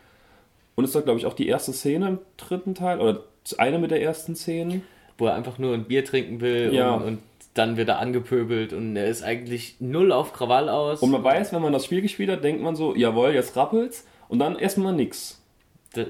Und 0.77 0.85
ist 0.85 0.95
da, 0.95 1.01
glaube 1.01 1.19
ich, 1.19 1.27
auch 1.27 1.35
die 1.35 1.47
erste 1.49 1.73
Szene 1.73 2.09
im 2.09 2.19
dritten 2.37 2.75
Teil, 2.75 3.01
oder 3.01 3.23
eine 3.59 3.79
mit 3.79 3.91
der 3.91 4.03
ersten 4.03 4.35
Szenen. 4.35 4.83
Wo 5.17 5.27
er 5.27 5.35
einfach 5.35 5.59
nur 5.59 5.75
ein 5.75 5.85
Bier 5.85 6.05
trinken 6.05 6.41
will 6.41 6.75
Ja. 6.75 6.95
und, 6.95 7.03
und 7.05 7.19
dann 7.55 7.77
wird 7.77 7.89
er 7.89 8.01
angepöbelt 8.01 8.73
und 8.73 8.97
er 8.97 9.07
ist 9.07 9.23
eigentlich 9.23 9.77
null 9.79 10.11
auf 10.11 10.33
Krawall 10.33 10.69
aus. 10.69 11.01
Und 11.03 11.13
man 11.13 11.23
weiß, 11.23 11.53
wenn 11.53 11.63
man 11.63 11.73
das 11.73 11.85
Spiel 11.85 12.03
gespielt 12.03 12.29
hat, 12.31 12.43
denkt 12.43 12.61
man 12.63 12.75
so, 12.75 12.97
jawohl, 12.97 13.31
jetzt 13.33 13.55
rappelt's. 13.57 14.05
Und 14.29 14.41
dann 14.41 14.59
erstmal 14.59 14.93
nix. 14.93 15.41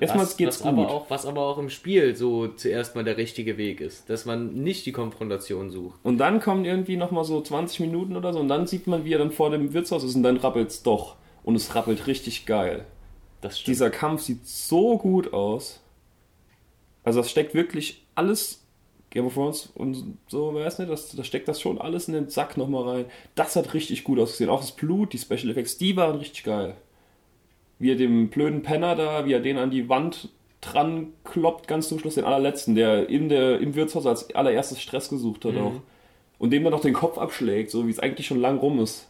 Erstmal 0.00 0.24
geht's 0.38 0.60
was 0.60 0.66
Aber 0.66 0.84
gut. 0.84 0.86
auch, 0.90 1.10
was 1.10 1.26
aber 1.26 1.42
auch 1.42 1.58
im 1.58 1.68
Spiel 1.68 2.16
so 2.16 2.48
zuerst 2.48 2.94
mal 2.94 3.04
der 3.04 3.18
richtige 3.18 3.58
Weg 3.58 3.82
ist. 3.82 4.08
Dass 4.08 4.24
man 4.24 4.54
nicht 4.54 4.86
die 4.86 4.92
Konfrontation 4.92 5.68
sucht. 5.70 5.98
Und 6.02 6.16
dann 6.16 6.40
kommen 6.40 6.64
irgendwie 6.64 6.96
nochmal 6.96 7.24
so 7.24 7.42
20 7.42 7.80
Minuten 7.80 8.16
oder 8.16 8.32
so 8.32 8.38
und 8.40 8.48
dann 8.48 8.66
sieht 8.66 8.86
man, 8.86 9.04
wie 9.04 9.12
er 9.12 9.18
dann 9.18 9.30
vor 9.30 9.50
dem 9.50 9.74
Wirtshaus 9.74 10.02
ist 10.02 10.14
und 10.14 10.22
dann 10.22 10.38
rappelt's 10.38 10.82
doch. 10.82 11.16
Und 11.42 11.56
es 11.56 11.74
rappelt 11.74 12.06
richtig 12.06 12.46
geil. 12.46 12.86
Dieser 13.66 13.90
Kampf 13.90 14.22
sieht 14.22 14.46
so 14.46 14.98
gut 14.98 15.32
aus. 15.32 15.80
Also 17.02 17.20
das 17.20 17.30
steckt 17.30 17.54
wirklich 17.54 18.02
alles, 18.14 18.62
Game 19.10 19.26
of 19.26 19.34
Thrones 19.34 19.70
und 19.74 20.16
so, 20.28 20.54
weiß 20.54 20.78
nicht, 20.78 20.90
das, 20.90 21.14
da 21.14 21.22
steckt 21.22 21.46
das 21.48 21.60
schon 21.60 21.78
alles 21.80 22.08
in 22.08 22.14
den 22.14 22.28
Sack 22.30 22.56
nochmal 22.56 22.88
rein. 22.88 23.04
Das 23.34 23.54
hat 23.56 23.74
richtig 23.74 24.02
gut 24.04 24.18
ausgesehen. 24.18 24.50
Auch 24.50 24.60
das 24.60 24.72
Blut, 24.72 25.12
die 25.12 25.18
Special 25.18 25.50
Effects, 25.50 25.76
die 25.78 25.96
waren 25.96 26.16
richtig 26.16 26.44
geil. 26.44 26.74
Wie 27.78 27.90
er 27.92 27.96
dem 27.96 28.28
blöden 28.30 28.62
Penner 28.62 28.96
da, 28.96 29.26
wie 29.26 29.32
er 29.34 29.40
den 29.40 29.58
an 29.58 29.70
die 29.70 29.88
Wand 29.88 30.30
dran 30.60 31.12
kloppt, 31.24 31.68
ganz 31.68 31.88
zum 31.88 31.98
Schluss, 31.98 32.14
den 32.14 32.24
allerletzten, 32.24 32.74
der 32.74 33.08
in 33.10 33.28
der, 33.28 33.60
im 33.60 33.74
Wirtshaus 33.74 34.06
als 34.06 34.34
allererstes 34.34 34.80
Stress 34.80 35.10
gesucht 35.10 35.44
hat 35.44 35.52
Mhm. 35.54 35.60
auch. 35.60 35.72
Und 36.38 36.50
dem 36.50 36.64
dann 36.64 36.72
noch 36.72 36.80
den 36.80 36.94
Kopf 36.94 37.18
abschlägt, 37.18 37.70
so 37.70 37.86
wie 37.86 37.90
es 37.90 38.00
eigentlich 38.00 38.26
schon 38.26 38.40
lang 38.40 38.58
rum 38.58 38.80
ist. 38.80 39.08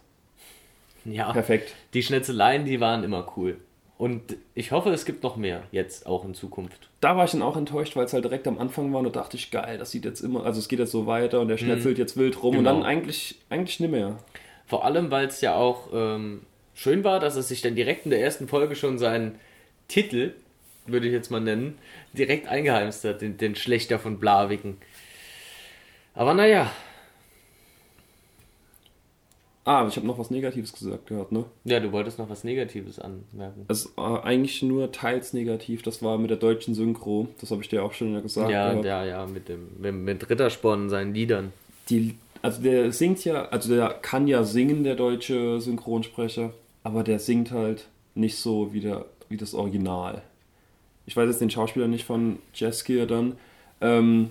ja. 1.04 1.32
Perfekt. 1.32 1.74
Die 1.94 2.02
Schnitzeleien, 2.02 2.64
die 2.64 2.80
waren 2.80 3.04
immer 3.04 3.32
cool. 3.36 3.58
Und 4.04 4.36
ich 4.54 4.70
hoffe, 4.70 4.90
es 4.90 5.06
gibt 5.06 5.22
noch 5.22 5.36
mehr 5.36 5.62
jetzt 5.72 6.04
auch 6.06 6.26
in 6.26 6.34
Zukunft. 6.34 6.90
da 7.00 7.16
war 7.16 7.24
ich 7.24 7.30
dann 7.30 7.40
auch 7.40 7.56
enttäuscht, 7.56 7.96
weil 7.96 8.04
es 8.04 8.12
halt 8.12 8.24
direkt 8.24 8.46
am 8.46 8.58
Anfang 8.58 8.92
war 8.92 8.98
und 8.98 9.06
da 9.06 9.10
dachte 9.20 9.38
ich, 9.38 9.50
geil, 9.50 9.78
das 9.78 9.92
sieht 9.92 10.04
jetzt 10.04 10.20
immer, 10.20 10.44
also 10.44 10.58
es 10.58 10.68
geht 10.68 10.78
jetzt 10.78 10.90
so 10.90 11.06
weiter 11.06 11.40
und 11.40 11.48
der 11.48 11.56
schnetzelt 11.56 11.96
jetzt 11.96 12.18
wild 12.18 12.42
rum 12.42 12.58
und 12.58 12.64
Genau. 12.64 12.74
dann 12.74 12.82
eigentlich, 12.82 13.36
eigentlich 13.48 13.80
nicht 13.80 13.90
mehr. 13.90 14.18
Vor 14.66 14.84
allem, 14.84 15.10
weil 15.10 15.26
es 15.28 15.40
ja 15.40 15.54
auch 15.54 15.88
ähm, 15.94 16.42
schön 16.74 17.02
war, 17.02 17.18
dass 17.18 17.36
es 17.36 17.48
sich 17.48 17.62
dann 17.62 17.76
direkt 17.76 18.04
in 18.04 18.10
der 18.10 18.20
ersten 18.20 18.46
Folge 18.46 18.76
schon 18.76 18.98
seinen 18.98 19.38
Titel, 19.88 20.34
würde 20.86 21.06
ich 21.06 21.12
jetzt 21.14 21.30
mal 21.30 21.40
nennen, 21.40 21.78
direkt 22.12 22.46
eingeheimst 22.48 23.04
hat, 23.04 23.22
den, 23.22 23.38
den 23.38 23.54
Schlechter 23.54 23.98
von 23.98 24.18
Blaviken. 24.18 24.76
Aber 26.14 26.34
naja, 26.34 26.70
Ah, 29.66 29.86
ich 29.88 29.96
habe 29.96 30.06
noch 30.06 30.18
was 30.18 30.30
Negatives 30.30 30.74
gesagt 30.74 31.06
gehört, 31.06 31.32
ne? 31.32 31.46
ja, 31.64 31.80
du 31.80 31.90
wolltest 31.90 32.18
noch 32.18 32.28
was 32.28 32.44
Negatives 32.44 32.98
anmerken. 32.98 33.64
Es 33.68 33.86
ist 33.86 33.92
äh, 33.96 34.00
eigentlich 34.00 34.62
nur 34.62 34.92
teils 34.92 35.32
negativ, 35.32 35.82
das 35.82 36.02
war 36.02 36.18
mit 36.18 36.28
der 36.28 36.36
deutschen 36.36 36.74
Synchro, 36.74 37.28
das 37.40 37.50
habe 37.50 37.62
ich 37.62 37.68
dir 37.70 37.82
auch 37.82 37.94
schon 37.94 38.20
gesagt. 38.22 38.50
Ja, 38.50 38.70
gehabt. 38.70 38.84
ja, 38.84 39.04
ja, 39.04 39.26
mit 39.26 39.48
dem 39.48 39.68
mit, 39.80 39.94
mit 39.94 40.28
Rittersporn 40.28 40.90
seinen 40.90 41.14
Liedern. 41.14 41.52
Die, 41.88 42.14
also 42.42 42.60
der 42.60 42.92
singt 42.92 43.24
ja, 43.24 43.46
also 43.46 43.74
der 43.74 43.88
kann 44.02 44.26
ja 44.28 44.44
singen, 44.44 44.84
der 44.84 44.96
deutsche 44.96 45.58
Synchronsprecher, 45.62 46.52
aber 46.82 47.02
der 47.02 47.18
singt 47.18 47.50
halt 47.50 47.86
nicht 48.14 48.36
so 48.36 48.74
wie, 48.74 48.80
der, 48.80 49.06
wie 49.30 49.38
das 49.38 49.54
Original. 49.54 50.20
Ich 51.06 51.16
weiß 51.16 51.26
jetzt 51.26 51.40
den 51.40 51.50
Schauspieler 51.50 51.88
nicht 51.88 52.04
von 52.04 52.38
Jaskier 52.54 53.06
dann, 53.06 53.36
ähm, 53.80 54.30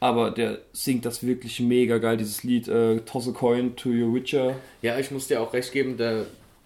aber 0.00 0.30
der 0.30 0.58
singt 0.72 1.04
das 1.04 1.26
wirklich 1.26 1.60
mega 1.60 1.98
geil, 1.98 2.16
dieses 2.16 2.42
Lied 2.42 2.68
äh, 2.68 3.00
Toss 3.00 3.28
a 3.28 3.32
Coin 3.32 3.76
to 3.76 3.88
Your 3.88 4.14
Witcher. 4.14 4.56
Ja, 4.82 4.98
ich 4.98 5.10
muss 5.10 5.28
dir 5.28 5.40
auch 5.40 5.52
recht 5.52 5.72
geben, 5.72 5.96
da 5.96 6.24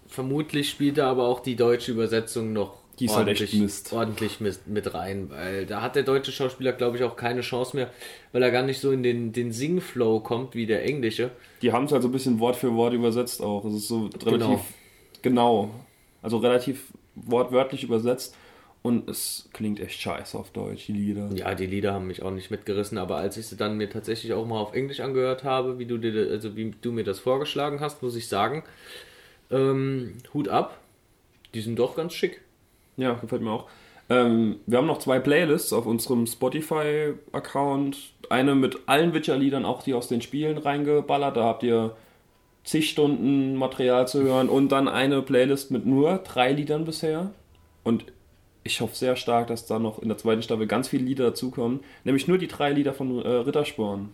vermutlich 0.08 0.70
spielt 0.70 0.98
da 0.98 1.10
aber 1.10 1.26
auch 1.28 1.40
die 1.40 1.54
deutsche 1.56 1.92
Übersetzung 1.92 2.52
noch 2.52 2.78
Die 2.98 3.08
halt 3.08 3.28
echt 3.28 3.54
Mist. 3.54 3.92
ordentlich 3.92 4.40
mit, 4.40 4.66
mit 4.66 4.92
rein, 4.94 5.30
weil 5.30 5.66
da 5.66 5.82
hat 5.82 5.94
der 5.96 6.02
deutsche 6.02 6.32
Schauspieler, 6.32 6.72
glaube 6.72 6.96
ich, 6.96 7.04
auch 7.04 7.14
keine 7.16 7.42
Chance 7.42 7.76
mehr, 7.76 7.90
weil 8.32 8.42
er 8.42 8.50
gar 8.50 8.62
nicht 8.62 8.80
so 8.80 8.90
in 8.90 9.02
den, 9.02 9.32
den 9.32 9.52
Singflow 9.52 10.20
kommt 10.20 10.54
wie 10.54 10.66
der 10.66 10.84
englische. 10.84 11.30
Die 11.62 11.72
haben 11.72 11.84
es 11.84 11.92
halt 11.92 12.02
so 12.02 12.08
ein 12.08 12.12
bisschen 12.12 12.40
Wort 12.40 12.56
für 12.56 12.74
Wort 12.74 12.94
übersetzt 12.94 13.42
auch. 13.42 13.64
Es 13.66 13.74
ist 13.74 13.88
so 13.88 14.08
relativ 14.24 14.60
genau. 15.22 15.70
Also 16.22 16.38
relativ 16.38 16.86
wortwörtlich 17.14 17.84
übersetzt. 17.84 18.34
Und 18.82 19.10
es 19.10 19.48
klingt 19.52 19.80
echt 19.80 20.00
scheiße 20.00 20.38
auf 20.38 20.50
Deutsch, 20.50 20.86
die 20.86 20.92
Lieder. 20.92 21.30
Ja, 21.34 21.54
die 21.54 21.66
Lieder 21.66 21.92
haben 21.92 22.06
mich 22.06 22.22
auch 22.22 22.30
nicht 22.30 22.50
mitgerissen, 22.50 22.96
aber 22.96 23.16
als 23.16 23.36
ich 23.36 23.46
sie 23.46 23.56
dann 23.56 23.76
mir 23.76 23.90
tatsächlich 23.90 24.32
auch 24.32 24.46
mal 24.46 24.58
auf 24.58 24.72
Englisch 24.72 25.00
angehört 25.00 25.44
habe, 25.44 25.78
wie 25.78 25.86
du 25.86 25.98
dir, 25.98 26.30
also 26.30 26.56
wie 26.56 26.74
du 26.80 26.92
mir 26.92 27.04
das 27.04 27.18
vorgeschlagen 27.18 27.80
hast, 27.80 28.02
muss 28.02 28.14
ich 28.16 28.28
sagen, 28.28 28.62
ähm, 29.50 30.14
Hut 30.32 30.48
ab, 30.48 30.78
die 31.54 31.60
sind 31.60 31.78
doch 31.78 31.96
ganz 31.96 32.14
schick. 32.14 32.40
Ja, 32.96 33.14
gefällt 33.14 33.42
mir 33.42 33.50
auch. 33.50 33.68
Ähm, 34.10 34.60
wir 34.66 34.78
haben 34.78 34.86
noch 34.86 34.98
zwei 34.98 35.18
Playlists 35.18 35.72
auf 35.72 35.86
unserem 35.86 36.26
Spotify-Account. 36.26 38.12
Eine 38.30 38.54
mit 38.54 38.78
allen 38.86 39.12
Witcher-Liedern, 39.12 39.64
auch 39.64 39.82
die 39.82 39.94
aus 39.94 40.08
den 40.08 40.22
Spielen 40.22 40.58
reingeballert. 40.58 41.36
Da 41.36 41.44
habt 41.44 41.62
ihr 41.62 41.96
zig 42.64 42.90
Stunden 42.90 43.56
Material 43.56 44.08
zu 44.08 44.22
hören. 44.22 44.48
Und 44.48 44.70
dann 44.70 44.88
eine 44.88 45.22
Playlist 45.22 45.70
mit 45.70 45.84
nur 45.84 46.18
drei 46.18 46.52
Liedern 46.52 46.84
bisher. 46.84 47.32
Und 47.84 48.06
ich 48.64 48.80
hoffe 48.80 48.94
sehr 48.94 49.16
stark, 49.16 49.48
dass 49.48 49.66
da 49.66 49.78
noch 49.78 49.98
in 50.00 50.08
der 50.08 50.18
zweiten 50.18 50.42
Staffel 50.42 50.66
ganz 50.66 50.88
viele 50.88 51.04
Lieder 51.04 51.26
dazukommen. 51.26 51.80
Nämlich 52.04 52.28
nur 52.28 52.38
die 52.38 52.48
drei 52.48 52.70
Lieder 52.72 52.92
von 52.92 53.22
äh, 53.24 53.28
Rittersporn, 53.28 54.10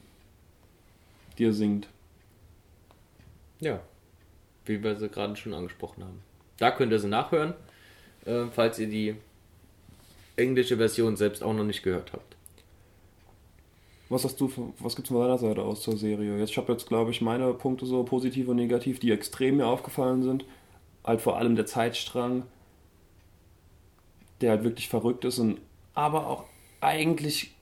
die 1.39 1.45
er 1.47 1.53
singt. 1.53 1.89
Ja, 3.61 3.81
wie 4.65 4.83
wir 4.83 4.97
sie 4.97 5.09
gerade 5.09 5.37
schon 5.37 5.55
angesprochen 5.55 6.05
haben. 6.05 6.23
Da 6.59 6.71
könnt 6.71 6.93
ihr 6.93 6.99
sie 6.99 7.09
nachhören, 7.09 7.55
äh, 8.27 8.45
falls 8.53 8.79
ihr 8.79 8.89
die 8.89 9.17
englische 10.37 10.77
Version 10.77 11.17
selbst 11.17 11.43
auch 11.43 11.55
noch 11.55 11.65
nicht 11.65 11.83
gehört 11.83 12.13
habt. 12.13 12.35
Was 14.09 14.25
hast 14.25 14.41
du, 14.41 14.75
was 14.79 14.95
gibt's 14.97 15.09
von 15.09 15.21
deiner 15.21 15.39
Seite 15.39 15.63
aus 15.63 15.83
zur 15.83 15.97
Serie? 15.97 16.39
Jetzt, 16.39 16.51
ich 16.51 16.59
habe 16.59 16.73
jetzt, 16.73 16.87
glaube 16.87 17.11
ich, 17.11 17.21
meine 17.21 17.53
Punkte 17.55 17.87
so 17.87 18.05
positiv 18.05 18.49
und 18.49 18.57
negativ, 18.57 19.01
die 19.01 19.11
extrem 19.11 19.57
mir 19.57 19.67
aufgefallen 19.67 20.23
sind. 20.23 20.45
Halt 21.05 21.21
vor 21.21 21.39
allem 21.39 21.57
der 21.57 21.67
Zeitstrang, 21.67 22.45
der 24.45 24.51
halt 24.53 24.65
wirklich 24.65 24.89
verrückt 24.89 25.25
ist 25.25 25.39
und 25.39 25.59
aber 25.95 26.27
auch 26.27 26.45
eigentlich 26.81 27.55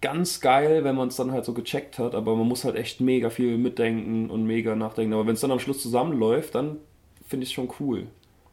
ganz 0.00 0.40
geil, 0.40 0.84
wenn 0.84 0.96
man 0.96 1.08
es 1.08 1.16
dann 1.16 1.32
halt 1.32 1.44
so 1.44 1.52
gecheckt 1.52 1.98
hat, 1.98 2.14
aber 2.14 2.34
man 2.34 2.48
muss 2.48 2.64
halt 2.64 2.76
echt 2.76 3.00
mega 3.00 3.28
viel 3.28 3.58
mitdenken 3.58 4.30
und 4.30 4.46
mega 4.46 4.74
nachdenken. 4.74 5.12
Aber 5.12 5.26
wenn 5.26 5.34
es 5.34 5.40
dann 5.40 5.50
am 5.50 5.58
Schluss 5.58 5.82
zusammenläuft, 5.82 6.54
dann 6.54 6.78
finde 7.26 7.44
ich 7.44 7.50
es 7.50 7.54
schon 7.54 7.70
cool. 7.78 8.06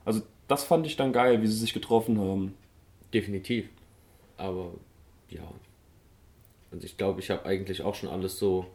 Also 0.04 0.22
das 0.50 0.66
fand 0.66 0.86
ich 0.86 0.98
dann 0.98 1.14
geil, 1.14 1.42
wie 1.42 1.48
sie 1.48 1.58
sich 1.58 1.74
getroffen 1.74 2.20
haben. 2.20 2.54
Definitiv. 3.14 3.70
Aber 4.36 4.72
ja. 5.30 5.44
Also 6.72 6.86
ich 6.86 6.98
glaube, 6.98 7.22
ich 7.22 7.30
habe 7.30 7.46
eigentlich 7.46 7.82
auch 7.84 7.96
schon 7.96 8.10
alles 8.10 8.38
so. 8.38 8.66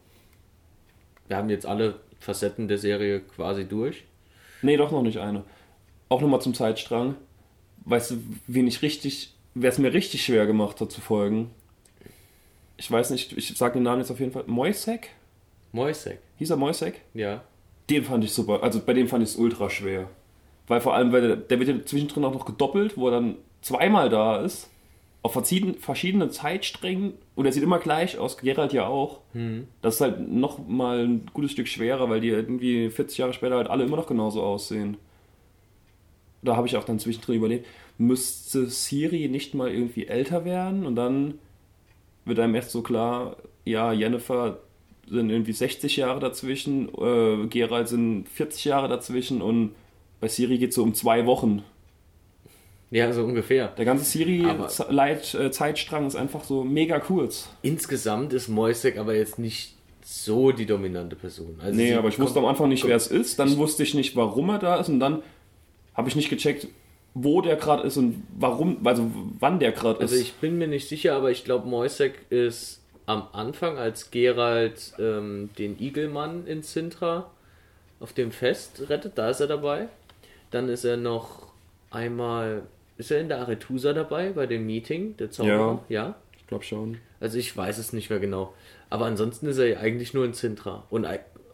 Wir 1.28 1.36
haben 1.36 1.50
jetzt 1.50 1.66
alle 1.66 2.00
Facetten 2.18 2.66
der 2.66 2.78
Serie 2.78 3.20
quasi 3.20 3.66
durch. 3.66 4.04
Nee, 4.62 4.78
doch 4.78 4.90
noch 4.90 5.02
nicht 5.02 5.18
eine. 5.18 5.44
Auch 6.08 6.22
nochmal 6.22 6.40
zum 6.40 6.54
Zeitstrang. 6.54 7.16
Weißt 7.84 8.12
du, 8.12 8.22
wen 8.46 8.66
ich 8.66 8.82
richtig, 8.82 9.34
wer 9.54 9.70
es 9.70 9.78
mir 9.78 9.92
richtig 9.92 10.24
schwer 10.24 10.46
gemacht 10.46 10.80
hat 10.80 10.92
zu 10.92 11.00
folgen? 11.00 11.50
Ich 12.76 12.90
weiß 12.90 13.10
nicht, 13.10 13.36
ich 13.36 13.56
sage 13.56 13.74
den 13.74 13.84
Namen 13.84 14.00
jetzt 14.00 14.10
auf 14.10 14.20
jeden 14.20 14.32
Fall. 14.32 14.44
Moisek? 14.46 15.10
Moisek. 15.72 16.18
Hieß 16.38 16.50
er 16.50 16.56
Moisek? 16.56 17.00
Ja. 17.14 17.42
Den 17.90 18.04
fand 18.04 18.24
ich 18.24 18.32
super. 18.32 18.62
Also 18.62 18.80
bei 18.80 18.92
dem 18.92 19.08
fand 19.08 19.22
ich 19.22 19.30
es 19.30 19.36
ultra 19.36 19.70
schwer. 19.70 20.08
Weil 20.68 20.80
vor 20.80 20.94
allem, 20.94 21.12
weil 21.12 21.22
der, 21.22 21.36
der 21.36 21.58
wird 21.58 21.68
ja 21.68 21.84
zwischendrin 21.84 22.24
auch 22.24 22.34
noch 22.34 22.44
gedoppelt, 22.44 22.96
wo 22.96 23.08
er 23.08 23.12
dann 23.12 23.36
zweimal 23.60 24.08
da 24.08 24.40
ist. 24.40 24.68
Auf 25.22 25.32
verschiedenen, 25.32 25.76
verschiedenen 25.76 26.30
Zeitsträngen. 26.30 27.14
Und 27.34 27.46
er 27.46 27.52
sieht 27.52 27.62
immer 27.62 27.78
gleich 27.78 28.18
aus. 28.18 28.36
Gerald 28.38 28.72
ja 28.72 28.86
auch. 28.86 29.20
Hm. 29.32 29.68
Das 29.80 29.96
ist 29.96 30.00
halt 30.00 30.28
noch 30.28 30.66
mal 30.66 31.04
ein 31.04 31.26
gutes 31.32 31.52
Stück 31.52 31.68
schwerer, 31.68 32.10
weil 32.10 32.20
die 32.20 32.28
irgendwie 32.28 32.90
40 32.90 33.18
Jahre 33.18 33.32
später 33.32 33.56
halt 33.56 33.68
alle 33.68 33.84
immer 33.84 33.96
noch 33.96 34.06
genauso 34.06 34.42
aussehen. 34.42 34.96
Da 36.42 36.56
habe 36.56 36.66
ich 36.66 36.76
auch 36.76 36.84
dann 36.84 36.98
zwischendrin 36.98 37.36
überlegt, 37.36 37.66
müsste 37.98 38.66
Siri 38.66 39.28
nicht 39.28 39.54
mal 39.54 39.70
irgendwie 39.70 40.06
älter 40.06 40.44
werden? 40.44 40.86
Und 40.86 40.96
dann 40.96 41.34
wird 42.24 42.38
einem 42.38 42.54
erst 42.54 42.70
so 42.70 42.82
klar, 42.82 43.36
ja, 43.64 43.92
Jennifer 43.92 44.58
sind 45.08 45.30
irgendwie 45.30 45.52
60 45.52 45.96
Jahre 45.96 46.20
dazwischen, 46.20 46.88
äh, 46.88 47.46
Gerald 47.48 47.88
sind 47.88 48.28
40 48.28 48.64
Jahre 48.64 48.88
dazwischen 48.88 49.42
und 49.42 49.74
bei 50.20 50.28
Siri 50.28 50.58
geht 50.58 50.70
es 50.70 50.76
so 50.76 50.82
um 50.82 50.94
zwei 50.94 51.26
Wochen. 51.26 51.62
Ja, 52.90 53.12
so 53.12 53.24
ungefähr. 53.24 53.68
Der 53.68 53.84
ganze 53.84 54.04
Siri-Zeitstrang 54.04 56.06
ist 56.06 56.14
einfach 56.14 56.44
so 56.44 56.62
mega 56.62 57.00
kurz. 57.00 57.48
Insgesamt 57.62 58.32
ist 58.34 58.48
Moisek 58.48 58.98
aber 58.98 59.16
jetzt 59.16 59.38
nicht 59.38 59.74
so 60.04 60.52
die 60.52 60.66
dominante 60.66 61.16
Person. 61.16 61.58
Also 61.62 61.74
nee, 61.74 61.94
aber 61.94 62.08
ich 62.08 62.18
wusste 62.18 62.38
am 62.38 62.44
Anfang 62.44 62.68
nicht, 62.68 62.86
wer 62.86 62.96
es 62.96 63.06
ist. 63.06 63.38
Dann 63.38 63.56
wusste 63.56 63.82
ich 63.82 63.94
nicht, 63.94 64.14
warum 64.14 64.50
er 64.50 64.58
da 64.58 64.76
ist. 64.76 64.90
Und 64.90 65.00
dann 65.00 65.22
habe 65.94 66.08
ich 66.08 66.16
nicht 66.16 66.30
gecheckt, 66.30 66.68
wo 67.14 67.42
der 67.42 67.56
gerade 67.56 67.82
ist 67.86 67.96
und 67.96 68.22
warum, 68.38 68.86
also 68.86 69.10
wann 69.38 69.58
der 69.58 69.72
gerade 69.72 70.02
ist. 70.02 70.12
Also 70.12 70.22
ich 70.22 70.32
bin 70.34 70.58
mir 70.58 70.68
nicht 70.68 70.88
sicher, 70.88 71.14
aber 71.14 71.30
ich 71.30 71.44
glaube, 71.44 71.68
Moisek 71.68 72.26
ist 72.30 72.80
am 73.06 73.26
Anfang, 73.32 73.78
als 73.78 74.10
Gerald 74.10 74.94
ähm, 74.98 75.50
den 75.58 75.78
Igelmann 75.80 76.46
in 76.46 76.62
Sintra 76.62 77.30
auf 78.00 78.12
dem 78.12 78.32
Fest 78.32 78.84
rettet, 78.88 79.12
da 79.16 79.30
ist 79.30 79.40
er 79.40 79.46
dabei. 79.46 79.88
Dann 80.50 80.68
ist 80.68 80.84
er 80.84 80.96
noch 80.96 81.46
einmal, 81.90 82.62
ist 82.96 83.10
er 83.10 83.20
in 83.20 83.28
der 83.28 83.40
Aretusa 83.40 83.92
dabei 83.92 84.30
bei 84.30 84.46
dem 84.46 84.66
Meeting, 84.66 85.16
der 85.16 85.30
Zauberer? 85.30 85.84
Ja, 85.88 86.06
ja? 86.06 86.14
ich 86.36 86.46
glaube 86.46 86.64
schon. 86.64 86.98
Also 87.20 87.38
ich 87.38 87.56
weiß 87.56 87.78
es 87.78 87.92
nicht 87.92 88.10
mehr 88.10 88.18
genau. 88.18 88.54
Aber 88.90 89.06
ansonsten 89.06 89.46
ist 89.46 89.58
er 89.58 89.80
eigentlich 89.80 90.14
nur 90.14 90.24
in 90.24 90.32
Sintra 90.32 90.84
und 90.90 91.06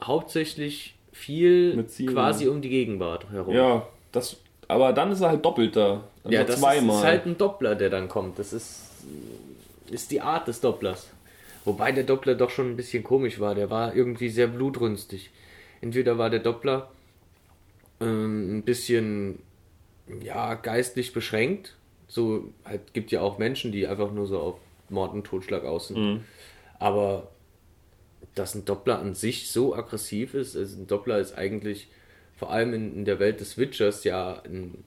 hauptsächlich 0.02 0.96
viel 1.12 1.84
quasi 2.06 2.48
um 2.48 2.62
die 2.62 2.68
Gegenwart 2.68 3.30
herum. 3.30 3.54
Ja, 3.54 3.86
das, 4.12 4.36
aber 4.66 4.92
dann 4.92 5.12
ist 5.12 5.20
er 5.20 5.30
halt 5.30 5.44
doppelt 5.44 5.76
da. 5.76 6.04
Also 6.24 6.36
ja, 6.36 6.44
das 6.44 6.60
zweimal. 6.60 6.96
ist 6.96 7.04
halt 7.04 7.26
ein 7.26 7.38
Doppler, 7.38 7.74
der 7.74 7.90
dann 7.90 8.08
kommt. 8.08 8.38
Das 8.38 8.52
ist, 8.52 8.80
ist 9.90 10.10
die 10.10 10.20
Art 10.20 10.48
des 10.48 10.60
Dopplers. 10.60 11.08
Wobei 11.64 11.92
der 11.92 12.04
Doppler 12.04 12.34
doch 12.34 12.50
schon 12.50 12.70
ein 12.70 12.76
bisschen 12.76 13.04
komisch 13.04 13.40
war. 13.40 13.54
Der 13.54 13.70
war 13.70 13.94
irgendwie 13.94 14.28
sehr 14.28 14.46
blutrünstig. 14.46 15.30
Entweder 15.80 16.18
war 16.18 16.30
der 16.30 16.40
Doppler 16.40 16.90
ähm, 18.00 18.58
ein 18.58 18.62
bisschen 18.62 19.40
ja, 20.22 20.54
geistlich 20.54 21.12
beschränkt. 21.12 21.76
So, 22.06 22.52
halt, 22.64 22.94
gibt 22.94 23.10
ja 23.10 23.20
auch 23.20 23.38
Menschen, 23.38 23.70
die 23.72 23.86
einfach 23.86 24.12
nur 24.12 24.26
so 24.26 24.38
auf 24.38 24.54
Mord 24.88 25.12
und 25.12 25.24
Totschlag 25.24 25.64
aus 25.64 25.88
sind. 25.88 25.98
Mhm. 25.98 26.24
Aber 26.78 27.28
dass 28.34 28.54
ein 28.54 28.64
Doppler 28.64 28.98
an 28.98 29.14
sich 29.14 29.50
so 29.50 29.74
aggressiv 29.74 30.34
ist, 30.34 30.56
also 30.56 30.80
ein 30.80 30.86
Doppler 30.86 31.18
ist 31.18 31.36
eigentlich 31.36 31.88
vor 32.38 32.50
allem 32.50 32.72
in, 32.72 32.94
in 32.94 33.04
der 33.04 33.18
Welt 33.18 33.40
des 33.40 33.58
Witchers 33.58 34.04
ja 34.04 34.40
ein 34.44 34.84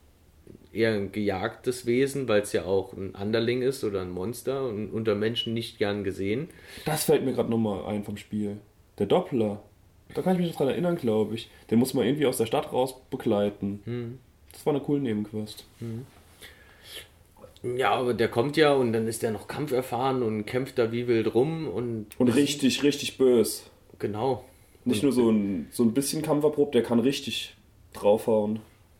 eher 0.74 0.94
ein 0.94 1.12
gejagtes 1.12 1.86
Wesen, 1.86 2.28
weil 2.28 2.42
es 2.42 2.54
ja 2.54 2.64
auch 2.64 2.94
ein 2.94 3.14
Anderling 3.16 3.62
ist 3.62 3.84
oder 3.84 4.02
ein 4.02 4.12
Monster 4.12 4.66
und 4.66 4.90
unter 4.92 5.16
Menschen 5.16 5.54
nicht 5.54 5.78
gern 5.78 6.04
gesehen. 6.04 6.50
Das 6.86 7.06
fällt 7.06 7.26
mir 7.26 7.34
gerade 7.34 7.50
nochmal 7.50 7.86
ein 7.86 8.04
vom 8.04 8.18
Spiel. 8.18 8.58
Der 8.98 9.06
Doppler. 9.06 9.62
Da 10.14 10.22
kann 10.22 10.34
ich 10.34 10.42
mich 10.42 10.52
noch 10.52 10.58
dran 10.58 10.70
erinnern, 10.70 10.96
glaube 10.96 11.36
ich. 11.36 11.50
Den 11.70 11.80
muss 11.80 11.94
man 11.94 12.06
irgendwie 12.06 12.26
aus 12.26 12.38
der 12.38 12.46
Stadt 12.46 12.72
raus 12.72 12.96
begleiten. 13.10 13.82
Hm. 13.86 14.20
Das 14.52 14.66
war 14.66 14.74
eine 14.74 14.84
coole 14.84 15.02
Nebenquest. 15.02 15.66
Hm. 15.80 16.06
Ja, 17.78 17.92
aber 17.92 18.14
der 18.14 18.28
kommt 18.28 18.58
ja 18.58 18.74
und 18.74 18.92
dann 18.92 19.08
ist 19.08 19.24
der 19.24 19.32
noch 19.32 19.48
kampferfahren 19.48 20.24
und 20.24 20.46
kämpft 20.46 20.80
da 20.80 20.92
wie 20.92 21.08
wild 21.08 21.36
rum 21.36 21.68
und. 21.68 22.08
Und 22.18 22.30
richtig, 22.30 22.82
richtig 22.84 23.18
bös. 23.18 23.70
Genau. 24.00 24.44
Nicht 24.84 25.04
nur 25.04 25.12
so 25.12 25.30
ein, 25.30 25.68
so 25.72 25.84
ein 25.84 25.94
bisschen 25.94 26.22
kampferprobt, 26.22 26.74
der 26.74 26.84
kann 26.84 27.00
richtig 27.00 27.56
draufhauen. 27.94 28.60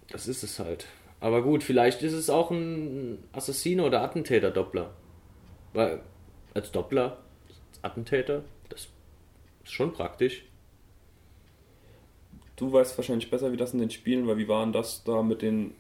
Das 0.10 0.28
ist 0.28 0.44
es 0.44 0.60
halt. 0.60 0.86
Aber 1.20 1.42
gut, 1.42 1.64
vielleicht 1.64 2.04
ist 2.04 2.14
es 2.14 2.30
auch 2.30 2.52
ein 2.52 3.20
Assassine 3.32 3.84
oder 3.84 4.02
Attentäter-Doppler. 4.02 4.92
Weil 5.74 6.02
als 6.54 6.72
Doppler, 6.72 7.20
Attentäter, 7.82 8.44
das 8.70 8.88
ist 9.64 9.72
schon 9.72 9.94
praktisch. 9.94 10.44
Du 12.56 12.72
weißt 12.72 12.98
wahrscheinlich 12.98 13.32
besser, 13.32 13.52
wie 13.52 13.58
das 13.58 13.74
in 13.74 13.80
den 13.80 13.90
Spielen 13.90 14.28
war. 14.28 14.38
Wie 14.38 14.48
waren 14.48 14.74
das 14.74 15.04
da 15.04 15.24
mit 15.24 15.42
den 15.42 15.74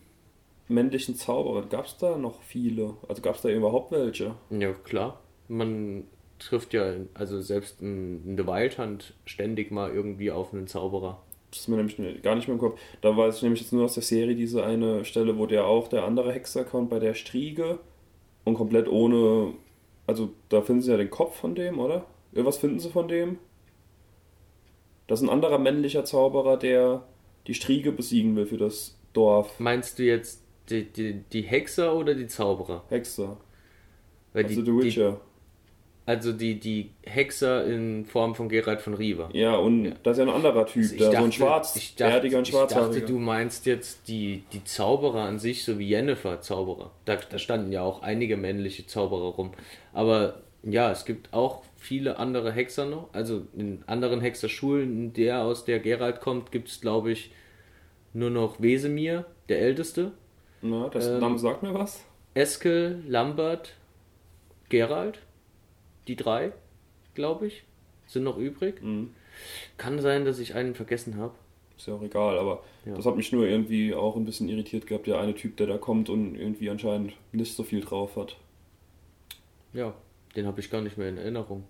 männlichen 0.68 1.16
Zauberern? 1.16 1.70
Gab 1.70 1.86
es 1.86 1.98
da 1.98 2.18
noch 2.18 2.42
viele? 2.42 2.96
Also 3.08 3.22
gab 3.22 3.36
es 3.36 3.42
da 3.42 3.50
überhaupt 3.50 3.92
welche? 3.92 4.36
Ja, 4.50 4.74
klar. 4.74 5.20
Man 5.48 6.06
trifft 6.42 6.74
ja, 6.74 6.94
also 7.14 7.42
selbst 7.42 7.82
in, 7.82 8.24
in 8.26 8.38
The 8.38 8.48
Wild 8.48 8.78
Hunt 8.78 9.14
ständig 9.26 9.72
mal 9.72 9.92
irgendwie 9.92 10.32
auf 10.32 10.54
einen 10.54 10.68
Zauberer. 10.68 11.22
Das 11.52 11.62
ist 11.62 11.68
mir 11.68 11.78
nämlich 11.78 11.98
gar 12.24 12.36
nicht 12.36 12.48
mehr 12.48 12.56
im 12.56 12.62
Kopf. 12.62 12.80
Da 13.02 13.16
weiß 13.16 13.38
ich 13.38 13.44
nämlich 13.44 13.62
jetzt 13.62 13.74
nur 13.74 13.86
aus 13.86 13.94
der 13.94 14.04
Serie 14.04 14.36
diese 14.36 14.64
eine 14.64 15.06
Stelle, 15.06 15.38
wo 15.38 15.46
der 15.46 15.66
auch 15.66 15.88
der 15.88 16.06
andere 16.06 16.32
Hexer 16.32 16.64
kommt 16.64 16.90
bei 16.90 17.00
der 17.00 17.14
Striege 17.14 17.80
und 18.46 18.56
komplett 18.56 18.88
ohne. 18.88 19.54
Also 20.08 20.32
da 20.50 20.62
finden 20.62 20.82
sie 20.82 20.92
ja 20.92 20.98
den 20.98 21.10
Kopf 21.10 21.36
von 21.36 21.56
dem, 21.56 21.80
oder? 21.80 22.06
Irgendwas 22.32 22.58
finden 22.58 22.80
sie 22.80 22.90
von 22.90 23.08
dem? 23.08 23.38
Das 25.08 25.22
ist 25.22 25.28
ein 25.28 25.34
anderer 25.34 25.60
männlicher 25.60 26.06
Zauberer, 26.06 26.58
der 26.58 27.04
die 27.48 27.54
Striege 27.54 27.92
besiegen 27.92 28.36
will 28.36 28.46
für 28.46 28.58
das 28.58 28.98
Dorf. 29.14 29.60
Meinst 29.60 30.00
du 30.00 30.04
jetzt 30.04 30.42
die, 30.70 30.86
die, 30.86 31.22
die 31.34 31.42
Hexer 31.42 31.96
oder 31.96 32.16
die 32.16 32.28
Zauberer? 32.28 32.86
Hexer. 32.90 33.38
Weil 34.32 34.46
also 34.46 34.62
die, 34.62 34.66
The 34.66 34.78
Witcher. 34.78 35.22
Also 36.12 36.34
die, 36.34 36.60
die 36.60 36.90
Hexer 37.04 37.66
in 37.66 38.04
Form 38.04 38.36
von 38.36 38.50
Gerald 38.50 38.82
von 38.82 38.96
Riva. 38.96 39.30
Ja, 39.32 39.56
und 39.56 39.86
ja. 39.86 39.92
das 40.04 40.18
ist 40.18 40.26
ja 40.26 40.30
ein 40.30 40.36
anderer 40.36 40.66
Typ, 40.66 40.84
also 40.84 40.98
da 40.98 41.06
dachte, 41.06 41.18
so 41.18 41.24
ein 41.24 41.32
schwarz, 41.32 41.76
ich 41.78 41.96
dachte, 41.96 42.28
ich 42.28 42.52
dachte, 42.52 43.02
du 43.02 43.18
meinst 43.18 43.66
jetzt 43.66 44.10
die, 44.10 44.44
die 44.52 44.62
Zauberer 44.66 45.22
an 45.22 45.40
sich, 45.40 45.64
so 45.64 45.80
wie 45.80 45.88
Jennifer 45.88 46.42
Zauberer. 46.42 46.92
Da, 47.06 47.16
da 47.16 47.38
standen 47.38 47.72
ja 47.72 47.82
auch 47.82 48.02
einige 48.02 48.36
männliche 48.36 48.86
Zauberer 48.86 49.36
rum. 49.36 49.52
Aber 49.94 50.42
ja, 50.64 50.92
es 50.92 51.06
gibt 51.06 51.32
auch 51.32 51.64
viele 51.78 52.20
andere 52.20 52.52
Hexer 52.52 52.88
noch. 52.88 53.08
Also 53.14 53.44
in 53.56 53.82
anderen 53.88 54.20
Hexerschulen, 54.20 54.92
in 54.92 55.14
der 55.14 55.44
aus 55.44 55.64
der 55.64 55.80
Gerald 55.80 56.20
kommt, 56.20 56.52
gibt 56.52 56.68
es, 56.68 56.82
glaube 56.82 57.14
ich, 57.14 57.32
nur 58.12 58.32
noch 58.32 58.62
Wesemir, 58.62 59.28
der 59.48 59.62
Älteste. 59.62 60.12
Na, 60.62 60.90
das 60.90 61.08
ähm, 61.08 61.20
Name 61.20 61.40
sagt 61.40 61.64
mir 61.64 61.74
was. 61.74 62.04
Eskel, 62.34 63.02
Lambert, 63.08 63.76
Gerald 64.68 65.20
die 66.08 66.16
drei, 66.16 66.52
glaube 67.14 67.48
ich, 67.48 67.64
sind 68.08 68.24
noch 68.24 68.38
übrig. 68.38 68.82
Mhm. 68.82 69.12
Kann 69.78 70.00
sein, 70.00 70.26
dass 70.26 70.40
ich 70.40 70.56
einen 70.56 70.76
vergessen 70.76 71.18
habe. 71.18 71.34
Ist 71.78 71.88
ja 71.88 71.96
auch 71.96 72.04
egal, 72.04 72.38
aber 72.38 72.64
ja. 72.86 72.96
das 72.96 73.06
hat 73.06 73.16
mich 73.16 73.32
nur 73.32 73.48
irgendwie 73.48 73.96
auch 73.96 74.16
ein 74.16 74.26
bisschen 74.26 74.50
irritiert 74.50 74.86
gehabt, 74.86 75.08
der 75.08 75.20
eine 75.20 75.34
Typ, 75.34 75.58
der 75.58 75.68
da 75.68 75.78
kommt 75.78 76.10
und 76.10 76.36
irgendwie 76.36 76.70
anscheinend 76.70 77.14
nicht 77.32 77.56
so 77.56 77.64
viel 77.64 77.82
drauf 77.82 78.18
hat. 78.18 78.38
Ja, 79.74 79.94
den 80.36 80.46
habe 80.46 80.60
ich 80.60 80.70
gar 80.70 80.82
nicht 80.82 80.98
mehr 80.98 81.10
in 81.10 81.18
Erinnerung. 81.18 81.64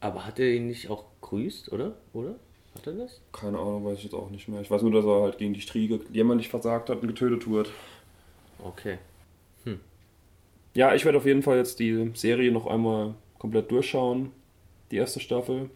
Aber 0.00 0.26
hat 0.26 0.40
er 0.40 0.50
ihn 0.50 0.66
nicht 0.66 0.90
auch 0.90 1.04
grüßt, 1.20 1.70
oder? 1.70 1.94
Oder? 2.12 2.34
Hat 2.74 2.86
er 2.86 2.94
das? 2.94 3.20
Keine 3.32 3.58
Ahnung, 3.58 3.84
weiß 3.84 3.98
ich 3.98 4.04
jetzt 4.04 4.14
auch 4.14 4.30
nicht 4.30 4.48
mehr. 4.48 4.60
Ich 4.62 4.70
weiß 4.70 4.82
nur, 4.82 4.90
dass 4.90 5.04
er 5.04 5.22
halt 5.22 5.38
gegen 5.38 5.54
die 5.54 5.60
Striege 5.60 6.00
jemand 6.12 6.38
nicht 6.38 6.50
versagt 6.50 6.88
hat 6.90 7.02
und 7.02 7.08
getötet 7.08 7.48
wird. 7.48 7.70
Okay. 8.58 8.98
Hm. 9.64 9.78
Ja, 10.74 10.94
ich 10.94 11.04
werde 11.04 11.18
auf 11.18 11.26
jeden 11.26 11.42
Fall 11.42 11.58
jetzt 11.58 11.78
die 11.78 12.10
Serie 12.14 12.50
noch 12.50 12.66
einmal 12.66 13.14
komplett 13.42 13.72
durchschauen, 13.72 14.30
die 14.92 14.96
erste 14.98 15.18
Staffel, 15.18 15.68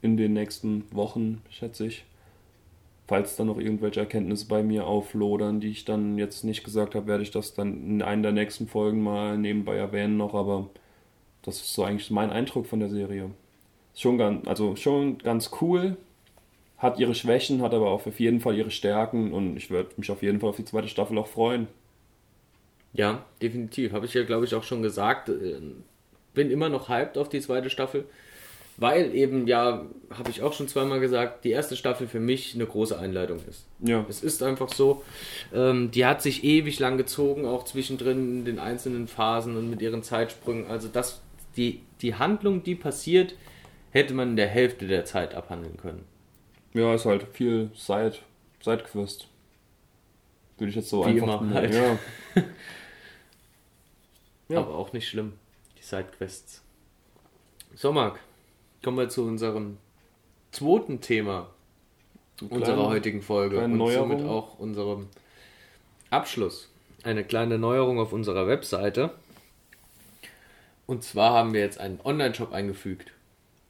in 0.00 0.16
den 0.16 0.32
nächsten 0.32 0.84
Wochen, 0.92 1.42
schätze 1.50 1.86
ich. 1.86 2.04
Falls 3.08 3.34
dann 3.34 3.48
noch 3.48 3.58
irgendwelche 3.58 3.98
Erkenntnisse 3.98 4.46
bei 4.46 4.62
mir 4.62 4.86
auflodern, 4.86 5.58
die 5.58 5.70
ich 5.70 5.84
dann 5.84 6.18
jetzt 6.18 6.44
nicht 6.44 6.62
gesagt 6.62 6.94
habe, 6.94 7.08
werde 7.08 7.24
ich 7.24 7.32
das 7.32 7.52
dann 7.52 7.84
in 7.84 8.00
einer 8.00 8.22
der 8.22 8.32
nächsten 8.32 8.68
Folgen 8.68 9.02
mal 9.02 9.36
nebenbei 9.36 9.74
erwähnen 9.74 10.16
noch, 10.16 10.34
aber 10.34 10.70
das 11.42 11.56
ist 11.56 11.74
so 11.74 11.82
eigentlich 11.82 12.12
mein 12.12 12.30
Eindruck 12.30 12.66
von 12.66 12.78
der 12.78 12.90
Serie. 12.90 13.28
Schon 13.96 14.16
ganz, 14.16 14.46
also 14.46 14.76
schon 14.76 15.18
ganz 15.18 15.50
cool. 15.60 15.96
hat 16.78 17.00
ihre 17.00 17.16
Schwächen, 17.16 17.60
hat 17.62 17.74
aber 17.74 17.90
auch 17.90 18.06
auf 18.06 18.20
jeden 18.20 18.38
Fall 18.40 18.56
ihre 18.56 18.70
Stärken 18.70 19.32
und 19.32 19.56
ich 19.56 19.68
würde 19.68 19.90
mich 19.96 20.12
auf 20.12 20.22
jeden 20.22 20.38
Fall 20.38 20.50
auf 20.50 20.56
die 20.56 20.64
zweite 20.64 20.88
Staffel 20.88 21.18
auch 21.18 21.26
freuen. 21.26 21.66
Ja, 22.92 23.24
definitiv. 23.42 23.92
Habe 23.92 24.06
ich 24.06 24.14
ja, 24.14 24.22
glaube 24.22 24.44
ich, 24.44 24.54
auch 24.54 24.62
schon 24.62 24.82
gesagt. 24.82 25.28
Bin 26.34 26.50
immer 26.50 26.68
noch 26.68 26.88
hyped 26.88 27.16
auf 27.16 27.28
die 27.28 27.40
zweite 27.40 27.70
Staffel, 27.70 28.04
weil 28.76 29.14
eben, 29.14 29.46
ja, 29.46 29.86
habe 30.10 30.30
ich 30.30 30.42
auch 30.42 30.52
schon 30.52 30.66
zweimal 30.66 30.98
gesagt, 30.98 31.44
die 31.44 31.50
erste 31.50 31.76
Staffel 31.76 32.08
für 32.08 32.18
mich 32.18 32.54
eine 32.54 32.66
große 32.66 32.98
Einleitung 32.98 33.38
ist. 33.48 33.66
Ja. 33.80 34.04
Es 34.08 34.22
ist 34.22 34.42
einfach 34.42 34.68
so, 34.68 35.04
ähm, 35.54 35.90
die 35.92 36.04
hat 36.04 36.22
sich 36.22 36.42
ewig 36.42 36.80
lang 36.80 36.98
gezogen, 36.98 37.46
auch 37.46 37.64
zwischendrin 37.64 38.40
in 38.40 38.44
den 38.44 38.58
einzelnen 38.58 39.06
Phasen 39.06 39.56
und 39.56 39.70
mit 39.70 39.80
ihren 39.80 40.02
Zeitsprüngen. 40.02 40.66
Also 40.66 40.88
das, 40.88 41.20
die, 41.56 41.82
die 42.02 42.16
Handlung, 42.16 42.64
die 42.64 42.74
passiert, 42.74 43.36
hätte 43.90 44.12
man 44.12 44.30
in 44.30 44.36
der 44.36 44.48
Hälfte 44.48 44.88
der 44.88 45.04
Zeit 45.04 45.34
abhandeln 45.34 45.76
können. 45.76 46.04
Ja, 46.72 46.92
ist 46.94 47.04
halt 47.06 47.28
viel 47.32 47.70
Side, 47.74 48.14
Sidequest. 48.60 49.28
Würde 50.58 50.70
ich 50.70 50.76
jetzt 50.76 50.88
so 50.88 51.04
Wie 51.04 51.10
einfach 51.10 51.40
immer 51.40 51.54
halt. 51.54 51.74
Ja. 51.74 51.98
Ja. 54.48 54.58
Aber 54.58 54.74
auch 54.74 54.92
nicht 54.92 55.08
schlimm, 55.08 55.32
die 55.84 55.88
Sidequests. 55.88 56.62
So, 57.74 57.92
Marc, 57.92 58.18
kommen 58.82 58.98
wir 58.98 59.08
zu 59.08 59.22
unserem 59.24 59.78
zweiten 60.52 61.00
Thema 61.00 61.48
unserer 62.40 62.74
Kleine- 62.74 62.88
heutigen 62.88 63.22
Folge 63.22 63.58
und 63.60 63.76
Neuerung. 63.76 64.10
somit 64.10 64.26
auch 64.26 64.58
unserem 64.58 65.08
Abschluss. 66.10 66.70
Eine 67.02 67.24
kleine 67.24 67.58
Neuerung 67.58 67.98
auf 67.98 68.12
unserer 68.12 68.46
Webseite. 68.46 69.10
Und 70.86 71.02
zwar 71.02 71.32
haben 71.32 71.52
wir 71.52 71.60
jetzt 71.60 71.80
einen 71.80 72.00
Online-Shop 72.04 72.52
eingefügt. 72.52 73.12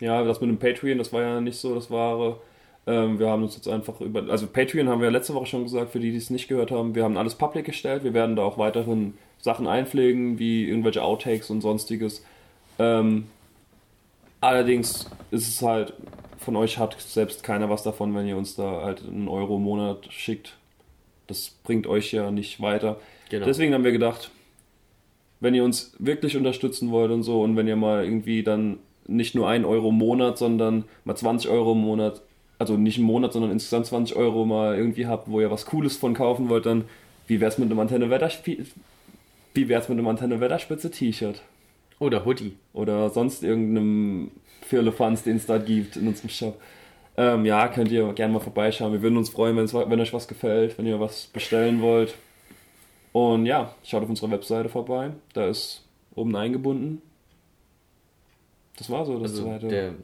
Ja, 0.01 0.23
das 0.25 0.41
mit 0.41 0.51
dem 0.51 0.59
Patreon, 0.59 0.99
das 0.99 1.13
war 1.13 1.23
ja 1.23 1.41
nicht 1.41 1.59
so 1.59 1.75
das 1.75 1.91
Wahre. 1.91 2.41
Ähm, 2.87 3.19
wir 3.19 3.29
haben 3.29 3.43
uns 3.43 3.55
jetzt 3.55 3.69
einfach 3.69 4.01
über. 4.01 4.29
Also, 4.31 4.47
Patreon 4.47 4.89
haben 4.89 5.01
wir 5.01 5.11
letzte 5.11 5.35
Woche 5.35 5.47
schon 5.47 5.63
gesagt, 5.63 5.93
für 5.93 6.01
die, 6.01 6.11
die 6.11 6.19
es 6.19 6.31
nicht 6.31 6.49
gehört 6.49 6.71
haben. 6.71 6.95
Wir 6.95 7.05
haben 7.05 7.17
alles 7.17 7.37
public 7.37 7.65
gestellt. 7.65 8.05
Wir 8.05 8.13
werden 8.13 8.37
da 8.37 8.43
auch 8.43 8.59
weiterhin 8.59 9.15
Sachen 9.45 9.67
einpflegen, 9.67 10.39
wie 10.39 10.67
irgendwelche 10.67 11.03
Outtakes 11.03 11.51
und 11.51 11.61
sonstiges. 11.61 12.25
Ähm, 12.79 13.27
allerdings 14.41 15.11
ist 15.31 15.47
es 15.47 15.61
halt, 15.61 15.93
von 16.39 16.57
euch 16.57 16.79
hat 16.79 16.99
selbst 16.99 17.43
keiner 17.43 17.69
was 17.69 17.83
davon, 17.83 18.15
wenn 18.15 18.27
ihr 18.27 18.39
uns 18.39 18.57
da 18.57 18.81
halt 18.83 19.03
einen 19.07 19.29
Euro 19.29 19.57
im 19.57 19.65
Monat 19.65 20.11
schickt. 20.11 20.57
Das 21.27 21.51
bringt 21.63 21.87
euch 21.87 22.11
ja 22.11 22.31
nicht 22.31 22.63
weiter. 22.63 22.99
Genau. 23.29 23.45
Deswegen 23.45 23.75
haben 23.75 23.85
wir 23.85 23.93
gedacht, 23.93 24.31
wenn 25.41 25.55
ihr 25.55 25.63
uns 25.63 25.95
wirklich 25.99 26.39
unterstützen 26.39 26.91
wollt 26.91 27.11
und 27.11 27.23
so 27.23 27.43
und 27.43 27.55
wenn 27.55 27.69
ihr 27.69 27.77
mal 27.77 28.03
irgendwie 28.03 28.43
dann 28.45 28.79
nicht 29.07 29.35
nur 29.35 29.47
1 29.47 29.67
Euro 29.67 29.91
im 29.91 29.99
Monat, 29.99 30.39
sondern 30.39 30.85
mal 31.05 31.17
20 31.17 31.51
Euro 31.51 31.73
im 31.73 31.83
Monat, 31.83 32.23
also 32.59 32.79
nicht 32.79 32.97
im 32.97 33.05
Monat, 33.05 33.35
sondern 33.35 33.51
insgesamt 33.51 33.85
20 33.85 34.17
Euro 34.17 34.47
mal 34.47 34.75
irgendwie 34.75 35.07
habt, 35.07 35.31
wo 35.31 35.39
ihr 35.39 35.51
was 35.51 35.67
Cooles 35.67 35.99
von 35.99 36.15
kaufen 36.15 36.49
wollt, 36.49 36.65
dann 36.65 36.87
wie 37.27 37.43
wär's 37.43 37.59
mit 37.59 37.71
einem 37.71 37.79
Antenne 37.79 38.09
wie 39.55 39.69
wär's 39.69 39.89
mit 39.89 39.99
einem 39.99 40.09
Antenne 40.09 40.41
Wetterspitze 40.41 40.91
T-Shirt 40.91 41.41
Oder 41.99 42.25
Hoodie. 42.25 42.57
oder 42.73 43.09
sonst 43.11 43.43
irgendeinem 43.43 44.31
Firlefanz, 44.63 45.23
den 45.23 45.37
es 45.37 45.47
da 45.47 45.59
gibt 45.59 45.97
in 45.97 46.09
unserem 46.09 46.31
Shop. 46.31 46.61
Ähm, 47.17 47.45
ja, 47.45 47.69
könnt 47.69 47.91
ihr 47.93 48.13
gerne 48.15 48.33
mal 48.33 48.41
vorbeischauen. 48.41 48.93
Wir 48.93 49.03
würden 49.03 49.17
uns 49.17 49.31
freuen, 49.31 49.57
wenn 49.57 50.01
euch 50.01 50.13
was 50.13 50.27
gefällt, 50.27 50.77
wenn 50.79 50.87
ihr 50.87 50.99
was 50.99 51.27
bestellen 51.29 51.81
wollt. 51.81 52.15
Und 53.13 53.47
ja, 53.47 53.75
schaut 53.85 54.03
auf 54.03 54.09
unserer 54.09 54.33
Webseite 54.33 54.69
vorbei. 54.69 55.13
Da 55.33 55.47
ist 55.47 55.85
oben 56.17 56.35
eingebunden. 56.35 57.01
Das 58.77 58.91
war 58.91 59.07
so 59.07 59.21
das 59.21 59.31
Also 59.33 59.45
zweite. 59.45 59.69
der 59.69 59.95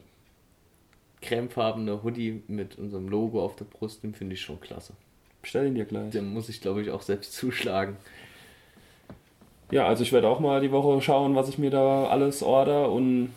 cremefarbene 1.23 2.03
Hoodie 2.05 2.43
mit 2.47 2.79
unserem 2.79 3.09
Logo 3.09 3.45
auf 3.45 3.57
der 3.57 3.65
Brust, 3.65 4.05
den 4.05 4.15
finde 4.15 4.35
ich 4.35 4.41
schon 4.41 4.61
klasse. 4.61 4.93
Bestell 5.43 5.67
ihn 5.67 5.75
dir 5.75 5.85
gleich. 5.87 6.11
Den 6.11 6.33
muss 6.33 6.49
ich, 6.49 6.61
glaube 6.61 6.83
ich, 6.83 6.91
auch 6.91 7.03
selbst 7.03 7.33
zuschlagen. 7.33 7.97
Ja, 9.71 9.87
also 9.87 10.03
ich 10.03 10.13
werde 10.13 10.29
auch 10.29 10.41
mal 10.41 10.61
die 10.61 10.73
Woche 10.73 11.01
schauen, 11.01 11.35
was 11.35 11.49
ich 11.49 11.59
mir 11.59 11.71
da 11.71 12.07
alles 12.09 12.43
order 12.43 12.91
und 12.91 13.33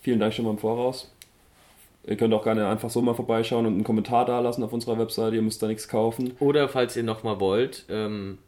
vielen 0.00 0.20
Dank 0.20 0.34
schon 0.34 0.44
mal 0.44 0.50
im 0.52 0.58
Voraus. 0.58 1.10
Ihr 2.06 2.16
könnt 2.16 2.34
auch 2.34 2.44
gerne 2.44 2.68
einfach 2.68 2.90
so 2.90 3.00
mal 3.00 3.14
vorbeischauen 3.14 3.64
und 3.64 3.74
einen 3.74 3.84
Kommentar 3.84 4.26
da 4.26 4.40
lassen 4.40 4.62
auf 4.62 4.72
unserer 4.72 4.98
Webseite. 4.98 5.36
Ihr 5.36 5.42
müsst 5.42 5.62
da 5.62 5.66
nichts 5.68 5.88
kaufen. 5.88 6.36
Oder 6.38 6.68
falls 6.68 6.96
ihr 6.96 7.02
nochmal 7.02 7.40
wollt, 7.40 7.86
ähm, 7.88 8.38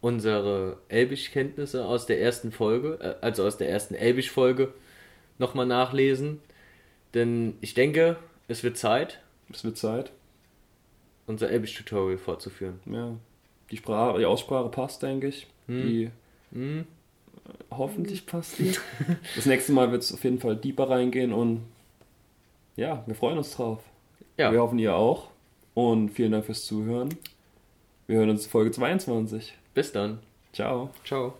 unsere 0.00 0.76
Elbisch-Kenntnisse 0.88 1.84
aus 1.84 2.06
der 2.06 2.20
ersten 2.20 2.52
Folge, 2.52 2.98
äh, 3.00 3.24
also 3.24 3.44
aus 3.44 3.56
der 3.56 3.68
ersten 3.68 3.94
Elbisch-Folge, 3.94 4.72
nochmal 5.38 5.66
nachlesen. 5.66 6.40
Denn 7.14 7.56
ich 7.60 7.74
denke, 7.74 8.16
es 8.46 8.62
wird 8.62 8.76
Zeit, 8.76 9.20
Es 9.50 9.64
wird 9.64 9.76
Zeit. 9.76 10.12
unser 11.26 11.50
Elbisch-Tutorial 11.50 12.18
fortzuführen. 12.18 12.78
Ja. 12.86 13.12
Die, 13.72 13.76
Sprache, 13.76 14.18
die 14.18 14.24
Aussprache 14.26 14.68
passt, 14.68 15.02
denke 15.02 15.26
ich. 15.26 15.46
Die 15.68 16.10
Hm? 16.52 16.86
hoffentlich 17.70 18.26
passt 18.26 18.58
die. 18.58 18.72
Das 19.36 19.46
nächste 19.46 19.72
Mal 19.72 19.90
wird 19.92 20.02
es 20.02 20.12
auf 20.12 20.24
jeden 20.24 20.38
Fall 20.38 20.56
deeper 20.56 20.88
reingehen 20.90 21.32
und 21.32 21.62
ja, 22.76 23.02
wir 23.06 23.14
freuen 23.14 23.38
uns 23.38 23.52
drauf. 23.54 23.80
Ja, 24.36 24.52
Wir 24.52 24.60
hoffen, 24.60 24.78
ihr 24.78 24.94
auch. 24.94 25.28
Und 25.74 26.10
vielen 26.10 26.32
Dank 26.32 26.44
fürs 26.46 26.64
Zuhören. 26.64 27.08
Wir 28.06 28.18
hören 28.18 28.30
uns 28.30 28.46
Folge 28.46 28.70
22. 28.70 29.54
bis 29.74 29.92
dann. 29.92 30.20
Ciao. 30.52 30.90
Ciao. 31.04 31.34